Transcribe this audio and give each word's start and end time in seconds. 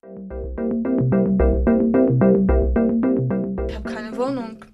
Ich 0.00 0.06
habe 3.74 3.82
keine 3.84 4.16
Wohnung. 4.16 4.64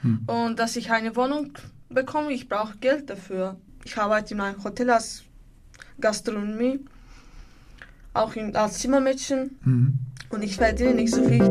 Hm. 0.00 0.24
Und 0.26 0.58
dass 0.58 0.74
ich 0.74 0.90
eine 0.90 1.14
Wohnung 1.14 1.52
bekomme, 1.88 2.32
ich 2.32 2.48
brauche 2.48 2.76
Geld 2.78 3.08
dafür. 3.08 3.60
Ich 3.84 3.96
arbeite 3.96 4.34
in 4.34 4.40
einem 4.40 4.64
Hotel 4.64 4.90
als 4.90 5.22
Gastronomie, 6.00 6.80
auch 8.12 8.34
in, 8.34 8.56
als 8.56 8.80
Zimmermädchen. 8.80 9.56
Mhm. 9.64 9.98
Und 10.30 10.42
ich 10.42 10.56
verdiene 10.56 10.94
nicht 10.94 11.14
so 11.14 11.22
viel. 11.28 11.44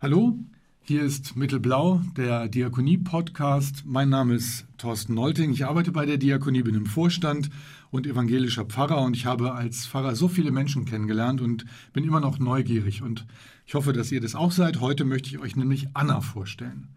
Hallo, 0.00 0.38
hier 0.82 1.02
ist 1.02 1.34
Mittelblau, 1.36 2.00
der 2.16 2.48
Diakonie-Podcast. 2.48 3.82
Mein 3.86 4.08
Name 4.08 4.34
ist 4.34 4.66
Thorsten 4.78 5.14
Nolting. 5.14 5.50
Ich 5.50 5.66
arbeite 5.66 5.90
bei 5.90 6.06
der 6.06 6.16
Diakonie, 6.16 6.62
bin 6.62 6.76
im 6.76 6.86
Vorstand 6.86 7.50
und 7.90 8.06
evangelischer 8.06 8.64
Pfarrer 8.64 9.00
und 9.02 9.16
ich 9.16 9.26
habe 9.26 9.54
als 9.54 9.86
Pfarrer 9.86 10.14
so 10.14 10.28
viele 10.28 10.50
Menschen 10.50 10.84
kennengelernt 10.84 11.40
und 11.40 11.64
bin 11.92 12.04
immer 12.04 12.20
noch 12.20 12.38
neugierig 12.38 13.02
und 13.02 13.26
ich 13.66 13.74
hoffe, 13.74 13.92
dass 13.92 14.12
ihr 14.12 14.20
das 14.20 14.34
auch 14.34 14.52
seid. 14.52 14.80
Heute 14.80 15.04
möchte 15.04 15.28
ich 15.28 15.38
euch 15.38 15.56
nämlich 15.56 15.88
Anna 15.94 16.20
vorstellen. 16.20 16.88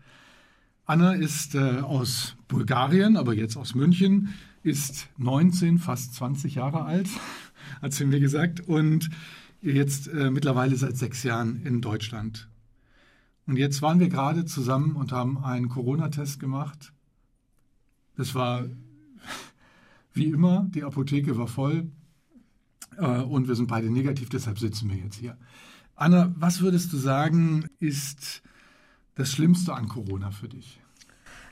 Anna 0.86 1.14
ist 1.14 1.56
äh, 1.56 1.80
aus 1.80 2.36
Bulgarien, 2.48 3.18
aber 3.18 3.34
jetzt 3.34 3.56
aus 3.58 3.76
München, 3.76 4.34
ist 4.64 5.10
19, 5.18 5.80
fast 5.80 6.14
20 6.16 6.56
Jahre 6.56 6.84
alt, 6.84 7.10
hat 7.82 7.94
sie 7.94 8.06
mir 8.06 8.20
gesagt, 8.20 8.62
und 8.62 9.10
jetzt 9.62 10.08
äh, 10.08 10.32
mittlerweile 10.32 10.76
seit 10.76 10.98
sechs 10.98 11.24
Jahren 11.24 11.62
in 11.66 11.82
Deutschland 11.82 12.50
und 13.48 13.58
jetzt 13.58 13.82
waren 13.82 14.00
wir 14.00 14.10
gerade 14.10 14.46
zusammen 14.46 14.96
und 14.96 15.12
haben 15.12 15.44
einen 15.44 15.68
Corona-Test 15.68 16.40
gemacht. 16.40 16.94
Das 18.16 18.36
war 18.36 18.66
wie 20.14 20.26
immer, 20.26 20.68
die 20.70 20.84
Apotheke 20.84 21.38
war 21.38 21.48
voll 21.48 21.90
äh, 22.98 23.06
und 23.06 23.48
wir 23.48 23.56
sind 23.56 23.68
beide 23.68 23.90
negativ, 23.90 24.30
deshalb 24.30 24.60
sitzen 24.60 24.90
wir 24.90 24.98
jetzt 24.98 25.16
hier. 25.16 25.38
Anna, 25.96 26.34
was 26.38 26.62
würdest 26.62 26.92
du 26.94 26.98
sagen, 26.98 27.68
ist 27.80 28.42
das 29.16 29.32
Schlimmste 29.32 29.74
an 29.74 29.88
Corona 29.88 30.32
für 30.32 30.50
dich? 30.50 30.80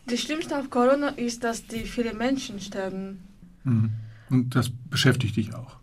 Das 0.07 0.21
Schlimmste 0.21 0.55
an 0.55 0.69
Corona 0.69 1.09
ist, 1.09 1.43
dass 1.43 1.67
die 1.67 1.81
viele 1.85 2.13
Menschen 2.13 2.59
sterben. 2.59 3.19
Mhm. 3.63 3.91
Und 4.29 4.55
das 4.55 4.69
beschäftigt 4.69 5.35
dich 5.35 5.53
auch? 5.53 5.77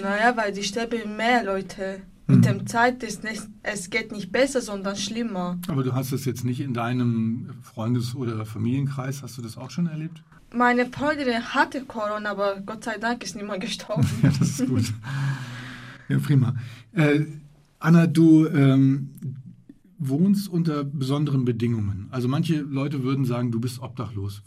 Naja, 0.00 0.36
weil 0.36 0.52
die 0.52 0.62
sterben 0.62 1.16
mehr 1.16 1.44
Leute. 1.44 2.02
Mit 2.30 2.38
mhm. 2.38 2.42
der 2.42 2.66
Zeit 2.66 3.02
ist 3.02 3.24
nicht, 3.24 3.42
es 3.62 3.90
geht 3.90 4.12
nicht 4.12 4.30
besser, 4.30 4.60
sondern 4.60 4.96
schlimmer. 4.96 5.58
Aber 5.68 5.82
du 5.82 5.92
hast 5.92 6.12
das 6.12 6.24
jetzt 6.24 6.44
nicht 6.44 6.60
in 6.60 6.74
deinem 6.74 7.50
Freundes- 7.62 8.14
oder 8.14 8.46
Familienkreis, 8.46 9.22
hast 9.22 9.36
du 9.38 9.42
das 9.42 9.56
auch 9.56 9.70
schon 9.70 9.86
erlebt? 9.86 10.22
Meine 10.54 10.86
Freundin 10.86 11.54
hatte 11.54 11.84
Corona, 11.84 12.30
aber 12.30 12.60
Gott 12.60 12.84
sei 12.84 12.98
Dank 12.98 13.22
ist 13.24 13.36
niemand 13.36 13.60
gestorben. 13.64 14.06
ja, 14.22 14.30
das 14.38 14.60
ist 14.60 14.68
gut. 14.68 14.92
Ja, 16.08 16.18
prima. 16.18 16.54
Äh, 16.92 17.26
Anna, 17.78 18.06
du 18.06 18.46
ähm, 18.46 19.10
wohnst 19.98 20.48
unter 20.48 20.84
besonderen 20.84 21.44
Bedingungen. 21.44 22.08
Also 22.10 22.26
manche 22.26 22.60
Leute 22.60 23.02
würden 23.02 23.24
sagen, 23.24 23.52
du 23.52 23.60
bist 23.60 23.80
obdachlos. 23.80 24.42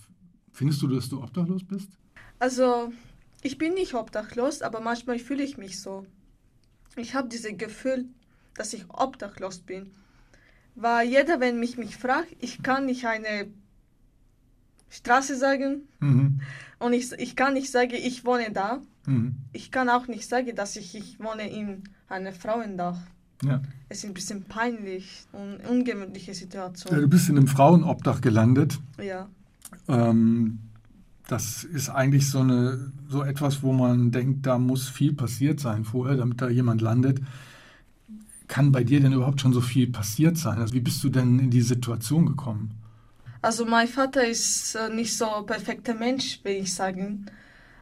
Findest 0.52 0.82
du, 0.82 0.88
dass 0.88 1.10
du 1.10 1.22
obdachlos 1.22 1.64
bist? 1.64 1.90
Also, 2.40 2.92
ich 3.42 3.58
bin 3.58 3.74
nicht 3.74 3.94
obdachlos, 3.94 4.62
aber 4.62 4.82
manchmal 4.82 5.20
fühle 5.20 5.44
ich 5.44 5.58
mich 5.58 5.80
so. 5.80 6.06
Ich 6.96 7.16
habe 7.16 7.28
dieses 7.30 7.58
Gefühl, 7.58 8.06
dass 8.56 8.74
ich 8.74 8.86
obdachlos 8.90 9.60
bin. 9.60 9.92
Weil 10.76 11.08
jeder, 11.08 11.40
wenn 11.40 11.60
mich 11.60 11.78
mich 11.78 11.98
fragt, 11.98 12.36
ich 12.40 12.64
kann 12.64 12.86
nicht 12.86 13.06
eine 13.06 13.48
Straße 14.90 15.36
sagen 15.36 15.88
mhm. 16.00 16.42
und 16.80 16.94
ich, 16.94 17.12
ich 17.14 17.36
kann 17.36 17.54
nicht 17.54 17.72
sagen, 17.72 17.94
ich 17.94 18.26
wohne 18.26 18.52
da. 18.52 18.82
Mhm. 19.06 19.36
Ich 19.52 19.72
kann 19.72 19.90
auch 19.90 20.08
nicht 20.08 20.28
sagen, 20.28 20.56
dass 20.56 20.76
ich, 20.76 20.96
ich 20.96 21.20
wohne 21.20 21.50
in 21.50 21.84
einem 22.08 22.34
Frauendach. 22.34 22.98
Ja. 23.44 23.62
Es 23.90 24.00
ist 24.00 24.06
ein 24.06 24.14
bisschen 24.14 24.44
peinlich 24.44 25.26
und 25.32 25.58
ungewöhnliche 25.68 26.34
Situation. 26.34 26.94
Ja, 26.94 27.02
du 27.02 27.08
bist 27.08 27.30
in 27.30 27.38
einem 27.38 27.48
Frauenobdach 27.48 28.22
gelandet. 28.22 28.80
Ja. 29.02 29.28
Ähm, 29.88 30.60
das 31.28 31.64
ist 31.64 31.90
eigentlich 31.90 32.30
so, 32.30 32.40
eine, 32.40 32.92
so 33.08 33.24
etwas, 33.24 33.64
wo 33.64 33.72
man 33.72 34.12
denkt, 34.12 34.46
da 34.46 34.58
muss 34.58 34.90
viel 34.90 35.14
passiert 35.14 35.60
sein 35.60 35.86
vorher, 35.86 36.18
damit 36.18 36.42
da 36.42 36.50
jemand 36.50 36.82
landet. 36.82 37.22
Kann 38.48 38.72
bei 38.72 38.84
dir 38.84 39.00
denn 39.00 39.14
überhaupt 39.14 39.42
schon 39.42 39.54
so 39.54 39.62
viel 39.62 39.90
passiert 39.90 40.38
sein? 40.38 40.60
Also 40.60 40.74
wie 40.74 40.82
bist 40.82 41.04
du 41.04 41.10
denn 41.10 41.40
in 41.40 41.50
die 41.50 41.62
Situation 41.62 42.26
gekommen? 42.26 42.72
Also 43.42 43.66
mein 43.66 43.88
Vater 43.88 44.26
ist 44.26 44.76
äh, 44.76 44.90
nicht 44.90 45.18
so 45.18 45.30
ein 45.30 45.46
perfekter 45.46 45.94
Mensch, 45.94 46.40
will 46.44 46.62
ich 46.62 46.74
sagen. 46.74 47.26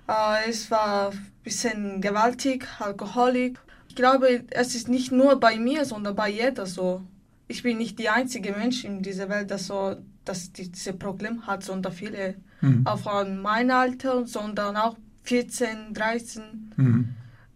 Äh, 0.07 0.49
es 0.49 0.69
war 0.71 1.11
ein 1.11 1.31
bisschen 1.43 2.01
gewaltig, 2.01 2.67
Alkoholik. 2.79 3.59
Ich 3.87 3.95
glaube, 3.95 4.43
es 4.51 4.75
ist 4.75 4.87
nicht 4.87 5.11
nur 5.11 5.39
bei 5.39 5.57
mir, 5.57 5.85
sondern 5.85 6.15
bei 6.15 6.29
jeder 6.29 6.65
so. 6.65 7.03
Ich 7.47 7.63
bin 7.63 7.77
nicht 7.77 7.99
die 7.99 8.09
einzige 8.09 8.53
Mensch 8.53 8.85
in 8.85 9.01
dieser 9.01 9.29
Welt, 9.29 9.49
der 9.49 9.57
so 9.57 9.97
dass 10.25 10.51
dieses 10.51 10.97
Problem 10.97 11.47
hat, 11.47 11.63
sondern 11.63 11.93
viele 11.93 12.35
mhm. 12.61 12.85
auch 12.85 12.99
von 12.99 13.41
meinem 13.41 13.71
Alter, 13.71 14.25
sondern 14.25 14.75
auch 14.75 14.97
14, 15.23 15.93
13. 15.93 16.43
Mhm. 16.75 17.09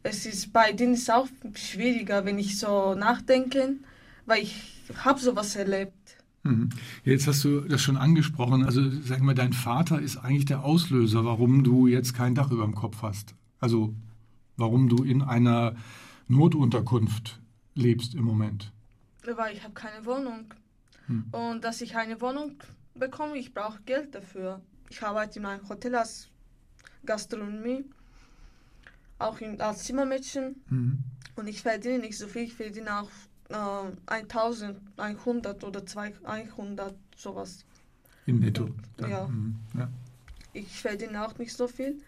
Es 0.03 0.25
ist 0.25 0.53
bei 0.53 0.71
denen 0.71 0.93
ist 0.93 1.11
auch 1.11 1.27
schwieriger, 1.55 2.25
wenn 2.25 2.37
ich 2.37 2.59
so 2.59 2.95
nachdenke, 2.95 3.75
weil 4.25 4.43
ich 4.43 4.55
habe 5.03 5.19
sowas 5.19 5.55
erlebt. 5.55 6.17
Mhm. 6.43 6.69
Jetzt 7.03 7.27
hast 7.27 7.43
du 7.43 7.61
das 7.61 7.81
schon 7.81 7.97
angesprochen. 7.97 8.63
Also 8.63 8.81
sag 9.01 9.21
mal, 9.21 9.33
dein 9.33 9.53
Vater 9.53 9.99
ist 9.99 10.17
eigentlich 10.17 10.45
der 10.45 10.63
Auslöser, 10.63 11.25
warum 11.25 11.63
du 11.63 11.87
jetzt 11.87 12.13
kein 12.13 12.35
Dach 12.35 12.51
über 12.51 12.63
dem 12.63 12.75
Kopf 12.75 13.01
hast. 13.01 13.33
Also 13.59 13.95
warum 14.57 14.87
du 14.89 15.03
in 15.03 15.21
einer 15.21 15.75
Notunterkunft 16.27 17.39
lebst 17.73 18.13
im 18.13 18.23
Moment. 18.23 18.71
Weil 19.23 19.55
ich 19.55 19.63
habe 19.63 19.73
keine 19.73 20.05
Wohnung. 20.05 20.53
Hm. 21.07 21.25
Und 21.31 21.63
dass 21.63 21.81
ich 21.81 21.95
eine 21.95 22.19
Wohnung 22.21 22.57
bekomme, 22.95 23.37
ich 23.37 23.53
brauche 23.53 23.81
Geld 23.85 24.15
dafür. 24.15 24.61
Ich 24.89 25.01
arbeite 25.01 25.39
in 25.39 25.45
einem 25.45 25.67
Hotel 25.67 25.95
als 25.95 26.29
Gastronomie, 27.05 27.85
auch 29.19 29.39
in, 29.39 29.59
als 29.61 29.83
Zimmermädchen. 29.83 30.55
Mhm. 30.69 30.99
Und 31.35 31.47
ich 31.47 31.61
verdiene 31.61 31.99
nicht 31.99 32.17
so 32.17 32.27
viel, 32.27 32.43
ich 32.43 32.53
verdiene 32.53 33.01
auch 33.01 33.09
äh, 33.49 34.13
1100 34.13 35.63
oder 35.63 35.85
200, 35.85 36.95
sowas. 37.15 37.65
Im 38.25 38.39
Netto? 38.39 38.69
Ja. 38.99 39.27
Mhm. 39.27 39.55
ja. 39.77 39.89
Ich 40.53 40.81
verdiene 40.81 41.25
auch 41.25 41.37
nicht 41.37 41.55
so 41.55 41.67
viel. 41.67 42.01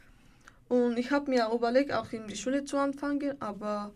Und 0.69 0.97
ich 0.97 1.11
habe 1.11 1.29
mir 1.29 1.49
überlegt, 1.53 1.91
auch 1.93 2.11
in 2.11 2.27
die 2.27 2.35
Schule 2.35 2.65
zu 2.65 2.77
anfangen, 2.77 3.41
aber 3.41 3.93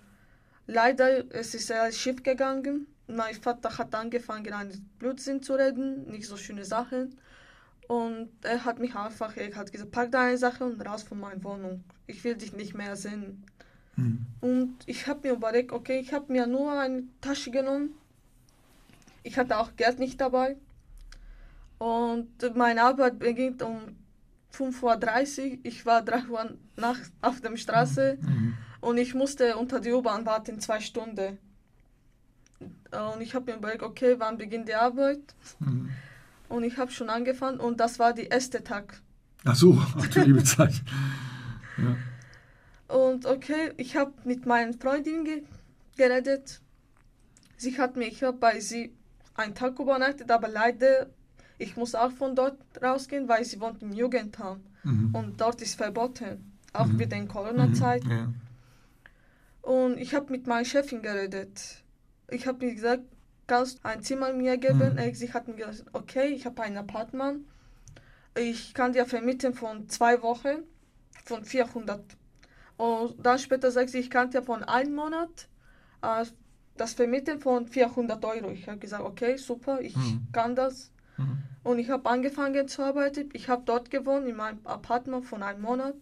leider 0.67 1.33
es 1.33 1.53
ist 1.53 1.69
es 1.69 1.97
schief 1.97 2.23
gegangen 2.23 2.87
mein 3.15 3.35
Vater 3.35 3.77
hat 3.77 3.93
angefangen, 3.95 4.53
einen 4.53 4.89
Blutsinn 4.99 5.41
zu 5.41 5.53
reden, 5.53 6.09
nicht 6.09 6.27
so 6.27 6.37
schöne 6.37 6.65
Sachen. 6.65 7.17
Und 7.87 8.29
er 8.43 8.63
hat 8.63 8.79
mich 8.79 8.95
einfach, 8.95 9.35
er 9.35 9.53
hat 9.55 9.71
gesagt, 9.71 9.91
pack 9.91 10.11
deine 10.11 10.37
Sache 10.37 10.63
und 10.63 10.79
raus 10.85 11.03
von 11.03 11.19
meiner 11.19 11.43
Wohnung. 11.43 11.83
Ich 12.07 12.23
will 12.23 12.35
dich 12.35 12.53
nicht 12.53 12.73
mehr 12.73 12.95
sehen. 12.95 13.43
Mhm. 13.97 14.25
Und 14.39 14.77
ich 14.85 15.07
habe 15.07 15.27
mir 15.27 15.35
überlegt, 15.35 15.71
okay, 15.71 15.99
ich 15.99 16.13
habe 16.13 16.31
mir 16.31 16.47
nur 16.47 16.79
eine 16.79 17.03
Tasche 17.19 17.51
genommen. 17.51 17.95
Ich 19.23 19.37
hatte 19.37 19.57
auch 19.57 19.75
Geld 19.75 19.99
nicht 19.99 20.21
dabei. 20.21 20.57
Und 21.77 22.29
meine 22.55 22.83
Arbeit 22.83 23.19
beginnt 23.19 23.61
um 23.61 23.95
5.30 24.53 25.51
Uhr. 25.51 25.57
Ich 25.63 25.85
war 25.85 26.01
3 26.01 26.27
Uhr 26.27 26.57
nachts 26.75 27.11
auf 27.21 27.41
der 27.41 27.57
Straße 27.57 28.17
mhm. 28.21 28.53
und 28.81 28.97
ich 28.97 29.13
musste 29.15 29.57
unter 29.57 29.79
die 29.79 29.91
U-Bahn 29.91 30.25
warten, 30.25 30.59
zwei 30.59 30.79
Stunden. 30.79 31.37
Und 32.91 33.21
ich 33.21 33.33
habe 33.35 33.51
mir 33.51 33.57
überlegt, 33.57 33.83
okay, 33.83 34.15
wann 34.17 34.37
beginnt 34.37 34.67
die 34.67 34.75
Arbeit? 34.75 35.19
Mhm. 35.59 35.89
Und 36.49 36.63
ich 36.63 36.77
habe 36.77 36.91
schon 36.91 37.09
angefangen 37.09 37.59
und 37.59 37.79
das 37.79 37.99
war 37.99 38.13
der 38.13 38.29
erste 38.29 38.63
Tag. 38.63 39.01
Ach 39.45 39.55
so, 39.55 39.81
ach 39.97 40.07
du 40.07 40.21
liebe 40.21 40.43
Zeit. 40.43 40.81
Ja. 41.77 42.95
Und 42.95 43.25
okay, 43.25 43.71
ich 43.77 43.95
habe 43.95 44.11
mit 44.25 44.45
meinen 44.45 44.73
Freundinnen 44.73 45.23
ge 45.23 45.43
geredet. 45.97 46.61
Sie 47.57 47.77
hat 47.77 47.95
mir, 47.95 48.07
ich 48.07 48.23
habe 48.23 48.37
bei 48.37 48.59
sie 48.59 48.93
einen 49.35 49.55
Tag 49.55 49.79
übernachtet, 49.79 50.31
aber 50.31 50.47
leider, 50.47 51.07
ich 51.57 51.77
muss 51.77 51.95
auch 51.95 52.11
von 52.11 52.35
dort 52.35 52.57
rausgehen, 52.81 53.27
weil 53.27 53.45
sie 53.45 53.59
wohnt 53.61 53.81
im 53.81 53.93
Jugendheim. 53.93 54.61
Mhm. 54.83 55.13
Und 55.13 55.41
dort 55.41 55.61
ist 55.61 55.75
verboten, 55.75 56.57
auch 56.73 56.87
mhm. 56.87 56.99
wegen 56.99 57.27
Corona-Zeit. 57.27 58.03
Mhm. 58.03 58.11
Ja. 58.11 58.33
Und 59.61 59.97
ich 59.97 60.13
habe 60.15 60.31
mit 60.31 60.47
meiner 60.47 60.65
Chefin 60.65 61.01
geredet 61.01 61.80
ich 62.31 62.47
habe 62.47 62.65
mir 62.65 62.73
gesagt, 62.73 63.03
kannst 63.47 63.79
du 63.79 63.87
ein 63.87 64.01
Zimmer 64.01 64.33
mir 64.33 64.57
geben? 64.57 64.95
Mhm. 64.95 65.13
Sie 65.13 65.33
hat 65.33 65.47
mir 65.47 65.55
gesagt, 65.55 65.89
okay, 65.93 66.27
ich 66.27 66.45
habe 66.45 66.61
ein 66.63 66.77
Apartment. 66.77 67.45
Ich 68.37 68.73
kann 68.73 68.93
dir 68.93 69.05
vermieten 69.05 69.53
von 69.53 69.89
zwei 69.89 70.21
Wochen 70.21 70.63
von 71.25 71.43
400. 71.43 72.01
Und 72.77 73.15
dann 73.23 73.37
später 73.37 73.71
sagt 73.71 73.89
sie, 73.89 73.99
ich 73.99 74.09
kann 74.09 74.31
dir 74.31 74.41
von 74.41 74.63
einem 74.63 74.95
Monat 74.95 75.47
äh, 76.01 76.25
das 76.77 76.93
vermieten 76.93 77.39
von 77.39 77.67
400 77.67 78.23
Euro. 78.25 78.49
Ich 78.51 78.67
habe 78.67 78.79
gesagt, 78.79 79.03
okay, 79.03 79.37
super, 79.37 79.81
ich 79.81 79.95
mhm. 79.95 80.27
kann 80.31 80.55
das. 80.55 80.91
Mhm. 81.17 81.43
Und 81.63 81.79
ich 81.79 81.89
habe 81.89 82.09
angefangen 82.09 82.67
zu 82.67 82.81
arbeiten. 82.81 83.29
Ich 83.33 83.49
habe 83.49 83.63
dort 83.65 83.91
gewohnt, 83.91 84.27
in 84.27 84.35
meinem 84.37 84.65
Apartment 84.65 85.25
von 85.25 85.43
einem 85.43 85.61
Monat. 85.61 85.95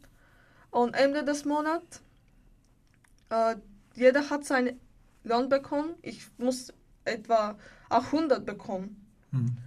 Und 0.71 0.95
Ende 0.95 1.23
des 1.23 1.45
Monats 1.45 2.01
Äh, 3.29 3.55
jeder 3.95 4.29
hat 4.29 4.45
seinen 4.45 4.79
Lohn 5.29 5.49
bekommen. 5.49 5.91
Ich 6.01 6.27
muss 6.37 6.73
etwa 7.05 7.55
800 7.89 8.45
bekommen. 8.45 9.05
Mhm. 9.31 9.57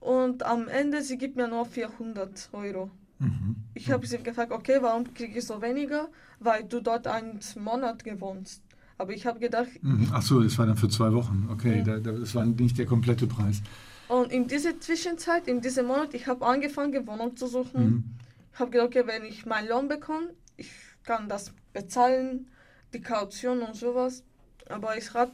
Und 0.00 0.44
am 0.44 0.68
Ende, 0.68 1.02
sie 1.02 1.18
gibt 1.18 1.36
mir 1.36 1.48
nur 1.48 1.66
400 1.66 2.48
Euro. 2.52 2.90
Mhm. 3.18 3.56
Ich 3.74 3.90
habe 3.90 4.06
sie 4.06 4.18
gefragt, 4.18 4.50
okay, 4.50 4.78
warum 4.80 5.12
kriege 5.12 5.38
ich 5.38 5.46
so 5.46 5.60
weniger? 5.60 6.08
Weil 6.38 6.64
du 6.64 6.80
dort 6.80 7.06
einen 7.06 7.38
Monat 7.56 8.02
gewohnst. 8.02 8.62
Aber 8.96 9.12
ich 9.12 9.26
habe 9.26 9.38
gedacht... 9.38 9.68
Mhm. 9.82 10.08
Ach 10.12 10.22
so, 10.22 10.42
das 10.42 10.56
war 10.58 10.66
dann 10.66 10.76
für 10.76 10.88
zwei 10.88 11.12
Wochen. 11.12 11.48
Okay, 11.52 11.84
ja. 11.86 11.98
das 11.98 12.34
war 12.34 12.44
nicht 12.46 12.78
der 12.78 12.86
komplette 12.86 13.26
Preis. 13.26 13.62
Und 14.08 14.32
in 14.32 14.48
dieser 14.48 14.80
Zwischenzeit, 14.80 15.46
in 15.46 15.60
diesem 15.60 15.86
Monat, 15.86 16.14
ich 16.14 16.26
habe 16.26 16.44
angefangen, 16.44 17.06
Wohnung 17.06 17.36
zu 17.36 17.46
suchen. 17.46 17.84
Mhm. 17.84 18.04
Ich 18.52 18.58
habe 18.58 18.70
gedacht, 18.70 18.88
okay, 18.88 19.06
wenn 19.06 19.24
ich 19.24 19.46
meinen 19.46 19.68
Lohn 19.68 19.88
bekomme, 19.88 20.34
ich 20.56 20.70
kann 21.04 21.28
das 21.28 21.52
bezahlen, 21.72 22.48
die 22.92 23.00
Kaution 23.00 23.62
und 23.62 23.76
sowas. 23.76 24.24
Aber 24.70 24.96
es 24.96 25.12
hat 25.14 25.30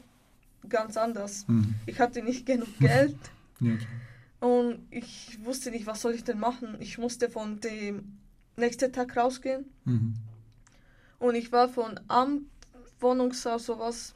ganz 0.68 0.96
anders. 0.96 1.46
Mhm. 1.48 1.74
Ich 1.86 2.00
hatte 2.00 2.22
nicht 2.22 2.46
genug 2.46 2.68
Geld. 2.80 3.16
ja, 3.60 3.76
und 4.40 4.86
ich 4.90 5.38
wusste 5.44 5.70
nicht, 5.70 5.86
was 5.86 6.02
soll 6.02 6.14
ich 6.14 6.24
denn 6.24 6.38
machen. 6.38 6.76
Ich 6.80 6.98
musste 6.98 7.30
von 7.30 7.60
dem 7.60 8.18
nächsten 8.56 8.92
Tag 8.92 9.16
rausgehen. 9.16 9.64
Mhm. 9.84 10.14
Und 11.18 11.34
ich 11.34 11.50
war 11.52 11.68
von 11.68 11.98
Amt, 12.08 12.42
Wohnungshaus, 13.00 13.66
sowas. 13.66 14.14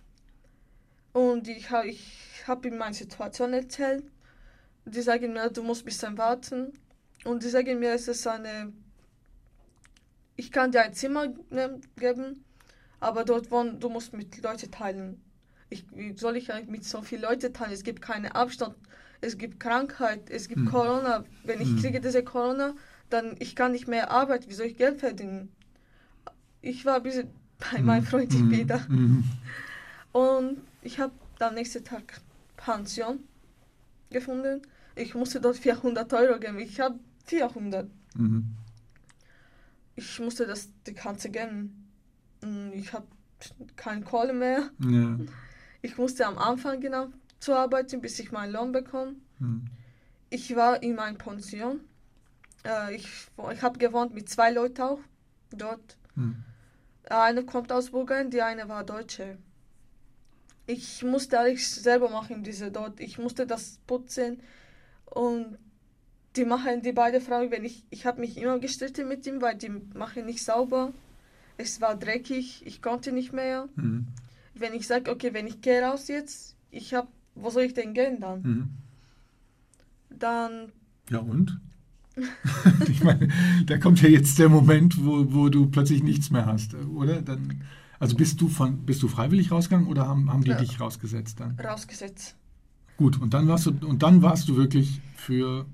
Und 1.12 1.48
ich, 1.48 1.68
ich 1.84 2.42
habe 2.46 2.68
ihm 2.68 2.78
meine 2.78 2.94
Situation 2.94 3.52
erzählt. 3.52 4.04
Die 4.84 5.00
sagen 5.00 5.32
mir, 5.32 5.50
du 5.50 5.62
musst 5.62 5.82
ein 5.82 5.86
bisschen 5.86 6.18
warten. 6.18 6.72
Und 7.24 7.42
die 7.42 7.48
sagen 7.48 7.78
mir, 7.78 7.94
es 7.94 8.08
ist 8.08 8.26
eine. 8.26 8.72
Ich 10.36 10.50
kann 10.52 10.72
dir 10.72 10.82
ein 10.82 10.94
Zimmer 10.94 11.28
geben, 11.96 12.44
aber 13.00 13.24
dort 13.24 13.50
wohnen, 13.50 13.80
du 13.80 13.88
musst 13.88 14.12
mit 14.12 14.42
Leuten 14.42 14.70
teilen. 14.70 15.20
Ich, 15.68 15.84
wie 15.94 16.16
soll 16.16 16.36
ich 16.36 16.52
eigentlich 16.52 16.68
mit 16.68 16.84
so 16.84 17.02
vielen 17.02 17.22
Leuten 17.22 17.52
teilen? 17.52 17.72
Es 17.72 17.82
gibt 17.82 18.02
keinen 18.02 18.26
Abstand 18.26 18.76
es 19.20 19.36
gibt 19.36 19.60
Krankheit, 19.60 20.30
es 20.30 20.48
gibt 20.48 20.62
mhm. 20.62 20.70
Corona. 20.70 21.24
Wenn 21.44 21.60
ich 21.60 21.68
mhm. 21.68 21.80
kriege 21.80 22.00
diese 22.00 22.24
Corona, 22.24 22.74
dann 23.10 23.36
ich 23.38 23.54
kann 23.54 23.72
nicht 23.72 23.88
mehr 23.88 24.10
arbeiten. 24.10 24.48
Wie 24.48 24.54
soll 24.54 24.66
ich 24.66 24.76
Geld 24.76 25.00
verdienen? 25.00 25.52
Ich 26.62 26.84
war 26.84 26.96
ein 26.96 27.02
bisschen 27.02 27.28
bei 27.72 27.78
mhm. 27.78 27.86
meinem 27.86 28.04
Freund 28.04 28.32
mhm. 28.32 28.50
wieder. 28.50 28.80
Mhm. 28.88 29.24
Und 30.12 30.58
ich 30.82 30.98
habe 30.98 31.12
am 31.38 31.54
nächsten 31.54 31.84
Tag 31.84 32.20
Pension 32.56 33.20
gefunden. 34.10 34.62
Ich 34.96 35.14
musste 35.14 35.40
dort 35.40 35.56
400 35.56 36.12
Euro 36.14 36.38
geben. 36.38 36.58
Ich 36.58 36.80
habe 36.80 36.98
400. 37.26 37.88
Mhm. 38.14 38.56
Ich 39.96 40.18
musste 40.18 40.46
das 40.46 40.70
die 40.86 40.94
ganze 40.94 41.30
geben. 41.30 41.79
Ich 42.72 42.92
habe 42.92 43.06
keine 43.76 44.02
Kohle 44.02 44.32
mehr. 44.32 44.70
Ja. 44.78 45.18
Ich 45.82 45.96
musste 45.96 46.26
am 46.26 46.38
Anfang 46.38 46.80
genau 46.80 47.08
zu 47.38 47.54
arbeiten, 47.54 48.00
bis 48.00 48.18
ich 48.18 48.32
meinen 48.32 48.52
Lohn 48.52 48.72
bekomme. 48.72 49.16
Hm. 49.38 49.66
Ich 50.28 50.54
war 50.54 50.82
in 50.82 50.94
meiner 50.94 51.18
Pension. 51.18 51.80
Äh, 52.64 52.96
ich 52.96 53.08
ich 53.52 53.62
habe 53.62 53.78
gewohnt 53.78 54.14
mit 54.14 54.28
zwei 54.28 54.50
Leuten 54.50 54.82
auch 54.82 55.00
dort. 55.50 55.96
Hm. 56.14 56.44
Eine 57.08 57.44
kommt 57.44 57.72
aus 57.72 57.90
Bulgarien, 57.90 58.30
die 58.30 58.42
eine 58.42 58.68
war 58.68 58.84
Deutsche. 58.84 59.38
Ich 60.66 61.02
musste 61.02 61.40
alles 61.40 61.82
selber 61.82 62.10
machen, 62.10 62.44
diese 62.44 62.70
dort. 62.70 63.00
Ich 63.00 63.18
musste 63.18 63.46
das 63.46 63.80
putzen 63.86 64.40
und 65.06 65.58
die 66.36 66.44
machen 66.44 66.82
die 66.82 66.92
beiden 66.92 67.20
Frauen, 67.20 67.50
wenn 67.50 67.64
ich, 67.64 67.84
ich 67.90 68.06
habe 68.06 68.20
mich 68.20 68.36
immer 68.36 68.58
gestritten 68.60 69.08
mit 69.08 69.26
ihm, 69.26 69.42
weil 69.42 69.56
die 69.56 69.70
machen 69.70 70.26
nicht 70.26 70.44
sauber. 70.44 70.92
Es 71.60 71.80
war 71.80 71.96
dreckig, 71.96 72.62
ich 72.64 72.80
konnte 72.80 73.12
nicht 73.12 73.32
mehr. 73.32 73.68
Mhm. 73.76 74.06
Wenn 74.54 74.74
ich 74.74 74.86
sage, 74.86 75.10
okay, 75.10 75.34
wenn 75.34 75.46
ich 75.46 75.60
gehe 75.60 75.82
raus 75.82 76.08
jetzt, 76.08 76.56
ich 76.70 76.94
habe 76.94 77.08
wo 77.34 77.50
soll 77.50 77.62
ich 77.64 77.74
denn 77.74 77.94
gehen 77.94 78.20
dann? 78.20 78.42
Mhm. 78.42 78.68
Dann. 80.10 80.72
Ja 81.10 81.18
und? 81.18 81.60
ich 82.88 83.02
meine, 83.02 83.28
da 83.66 83.78
kommt 83.78 84.02
ja 84.02 84.08
jetzt 84.08 84.38
der 84.38 84.48
Moment, 84.48 85.02
wo, 85.04 85.32
wo 85.32 85.48
du 85.48 85.66
plötzlich 85.66 86.02
nichts 86.02 86.30
mehr 86.30 86.44
hast, 86.44 86.74
oder? 86.74 87.22
Dann, 87.22 87.62
also 87.98 88.16
bist 88.16 88.40
du 88.40 88.48
von 88.48 88.84
bist 88.84 89.02
du 89.02 89.08
freiwillig 89.08 89.50
rausgegangen 89.50 89.88
oder 89.88 90.06
haben, 90.06 90.30
haben 90.30 90.44
die 90.44 90.50
ja. 90.50 90.58
dich 90.58 90.80
rausgesetzt 90.80 91.40
dann? 91.40 91.58
Rausgesetzt. 91.58 92.36
Gut, 92.96 93.20
und 93.20 93.32
dann 93.32 93.48
warst 93.48 93.66
du 93.66 93.70
und 93.86 94.02
dann 94.02 94.22
warst 94.22 94.48
du 94.48 94.56
wirklich 94.56 95.00
für 95.14 95.66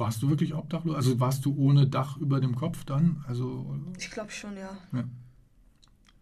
warst 0.00 0.22
du 0.22 0.28
wirklich 0.28 0.54
obdachlos? 0.54 0.96
Also 0.96 1.20
warst 1.20 1.44
du 1.44 1.54
ohne 1.56 1.86
Dach 1.86 2.16
über 2.16 2.40
dem 2.40 2.56
Kopf 2.56 2.84
dann? 2.84 3.24
Also 3.28 3.78
Ich 3.98 4.10
glaube 4.10 4.32
schon, 4.32 4.56
ja. 4.56 4.76
ja. 4.92 5.04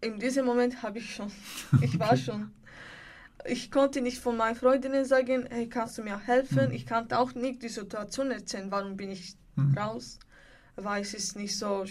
In 0.01 0.19
diesem 0.19 0.45
Moment 0.45 0.83
habe 0.83 0.99
ich 0.99 1.15
schon. 1.15 1.31
Ich 1.81 1.95
okay. 1.95 1.99
war 1.99 2.17
schon 2.17 2.51
ich 3.47 3.71
konnte 3.71 4.01
nicht 4.01 4.19
von 4.19 4.37
meinen 4.37 4.55
Freundinnen 4.55 5.05
sagen, 5.05 5.45
hey, 5.49 5.67
kannst 5.67 5.97
du 5.97 6.03
mir 6.03 6.19
helfen? 6.19 6.67
Mhm. 6.67 6.73
Ich 6.73 6.85
kannte 6.85 7.17
auch 7.17 7.33
nicht 7.35 7.63
die 7.63 7.69
Situation 7.69 8.31
erzählen, 8.31 8.71
warum 8.71 8.97
bin 8.97 9.11
ich 9.11 9.35
mhm. 9.55 9.77
raus, 9.77 10.19
weil 10.75 11.01
es 11.01 11.13
ist 11.13 11.35
nicht 11.35 11.57
so 11.57 11.85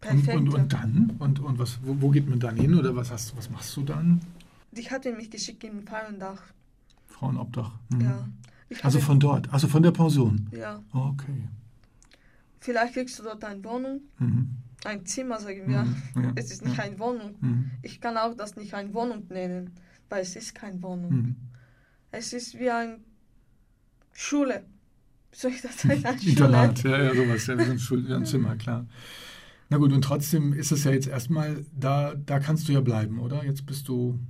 perfekt. 0.00 0.36
Und, 0.36 0.48
und, 0.48 0.54
und 0.54 0.72
dann? 0.72 1.16
Und, 1.18 1.40
und 1.40 1.58
was, 1.58 1.78
wo, 1.82 2.00
wo, 2.00 2.10
geht 2.10 2.28
man 2.28 2.40
dann 2.40 2.56
hin 2.56 2.74
oder 2.74 2.94
was, 2.96 3.10
hast, 3.10 3.36
was 3.36 3.50
machst 3.50 3.76
du 3.76 3.82
dann? 3.82 4.20
Die 4.72 4.88
hatten 4.90 5.16
mich 5.16 5.30
geschickt 5.30 5.64
in 5.64 5.86
Frauendach. 5.86 6.42
Frauenobdach? 7.08 7.72
Mhm. 7.90 8.00
Ja. 8.00 8.28
Also 8.82 8.98
von 8.98 9.20
dort, 9.20 9.52
also 9.52 9.68
von 9.68 9.82
der 9.82 9.92
Pension? 9.92 10.48
Ja. 10.52 10.82
Okay. 10.92 11.48
Vielleicht 12.60 12.94
kriegst 12.94 13.18
du 13.18 13.22
dort 13.22 13.44
eine 13.44 13.62
Wohnung, 13.62 14.00
mhm. 14.18 14.56
ein 14.84 15.04
Zimmer, 15.04 15.38
sagen 15.38 15.68
wir. 15.68 15.84
Mhm. 15.84 15.96
Ja. 16.22 16.32
Es 16.34 16.50
ist 16.50 16.64
nicht 16.64 16.78
ja. 16.78 16.84
eine 16.84 16.98
Wohnung. 16.98 17.36
Mhm. 17.40 17.70
Ich 17.82 18.00
kann 18.00 18.16
auch 18.16 18.34
das 18.34 18.56
nicht 18.56 18.74
eine 18.74 18.92
Wohnung 18.94 19.24
nennen 19.28 19.72
weil 20.14 20.22
es 20.22 20.36
ist 20.36 20.54
keine 20.54 20.80
Wohnung. 20.82 21.12
Mhm. 21.12 21.36
Es 22.12 22.32
ist 22.32 22.58
wie 22.58 22.70
eine 22.70 22.98
Schule. 24.12 24.64
Soll 25.32 25.50
ich 25.50 25.62
das 25.62 25.78
sagen? 25.82 26.18
Internat, 26.22 26.84
ja, 26.84 27.02
ja, 27.02 27.14
sowas, 27.14 27.46
ja, 27.46 27.58
wie 27.58 27.62
ein, 27.62 27.78
Schul 27.78 28.12
ein 28.12 28.24
Zimmer, 28.24 28.56
klar. 28.56 28.86
Na 29.70 29.78
gut, 29.78 29.92
und 29.92 30.02
trotzdem 30.02 30.52
ist 30.52 30.70
es 30.70 30.84
ja 30.84 30.92
jetzt 30.92 31.08
erstmal, 31.08 31.64
da, 31.76 32.14
da 32.14 32.38
kannst 32.38 32.68
du 32.68 32.72
ja 32.72 32.80
bleiben, 32.80 33.18
oder? 33.18 33.44
Jetzt 33.44 33.66
bist 33.66 33.88
du 33.88 34.20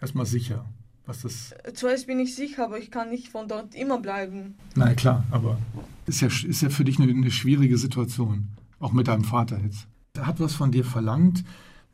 erstmal 0.00 0.24
sicher, 0.24 0.72
was 1.06 1.22
das. 1.22 1.52
Äh, 1.64 1.72
zuerst 1.72 2.06
bin 2.06 2.18
ich 2.18 2.34
sicher, 2.34 2.64
aber 2.64 2.78
ich 2.78 2.90
kann 2.90 3.10
nicht 3.10 3.28
von 3.28 3.48
dort 3.48 3.74
immer 3.74 3.98
bleiben. 3.98 4.54
Na 4.74 4.94
klar, 4.94 5.24
aber 5.30 5.58
ist 6.06 6.20
ja, 6.20 6.28
ist 6.28 6.62
ja 6.62 6.70
für 6.70 6.84
dich 6.84 6.98
eine, 6.98 7.10
eine 7.10 7.30
schwierige 7.30 7.78
Situation, 7.78 8.48
auch 8.80 8.92
mit 8.92 9.08
deinem 9.08 9.24
Vater 9.24 9.58
jetzt. 9.60 9.86
Er 10.14 10.26
hat 10.26 10.40
was 10.40 10.54
von 10.54 10.70
dir 10.70 10.84
verlangt, 10.84 11.44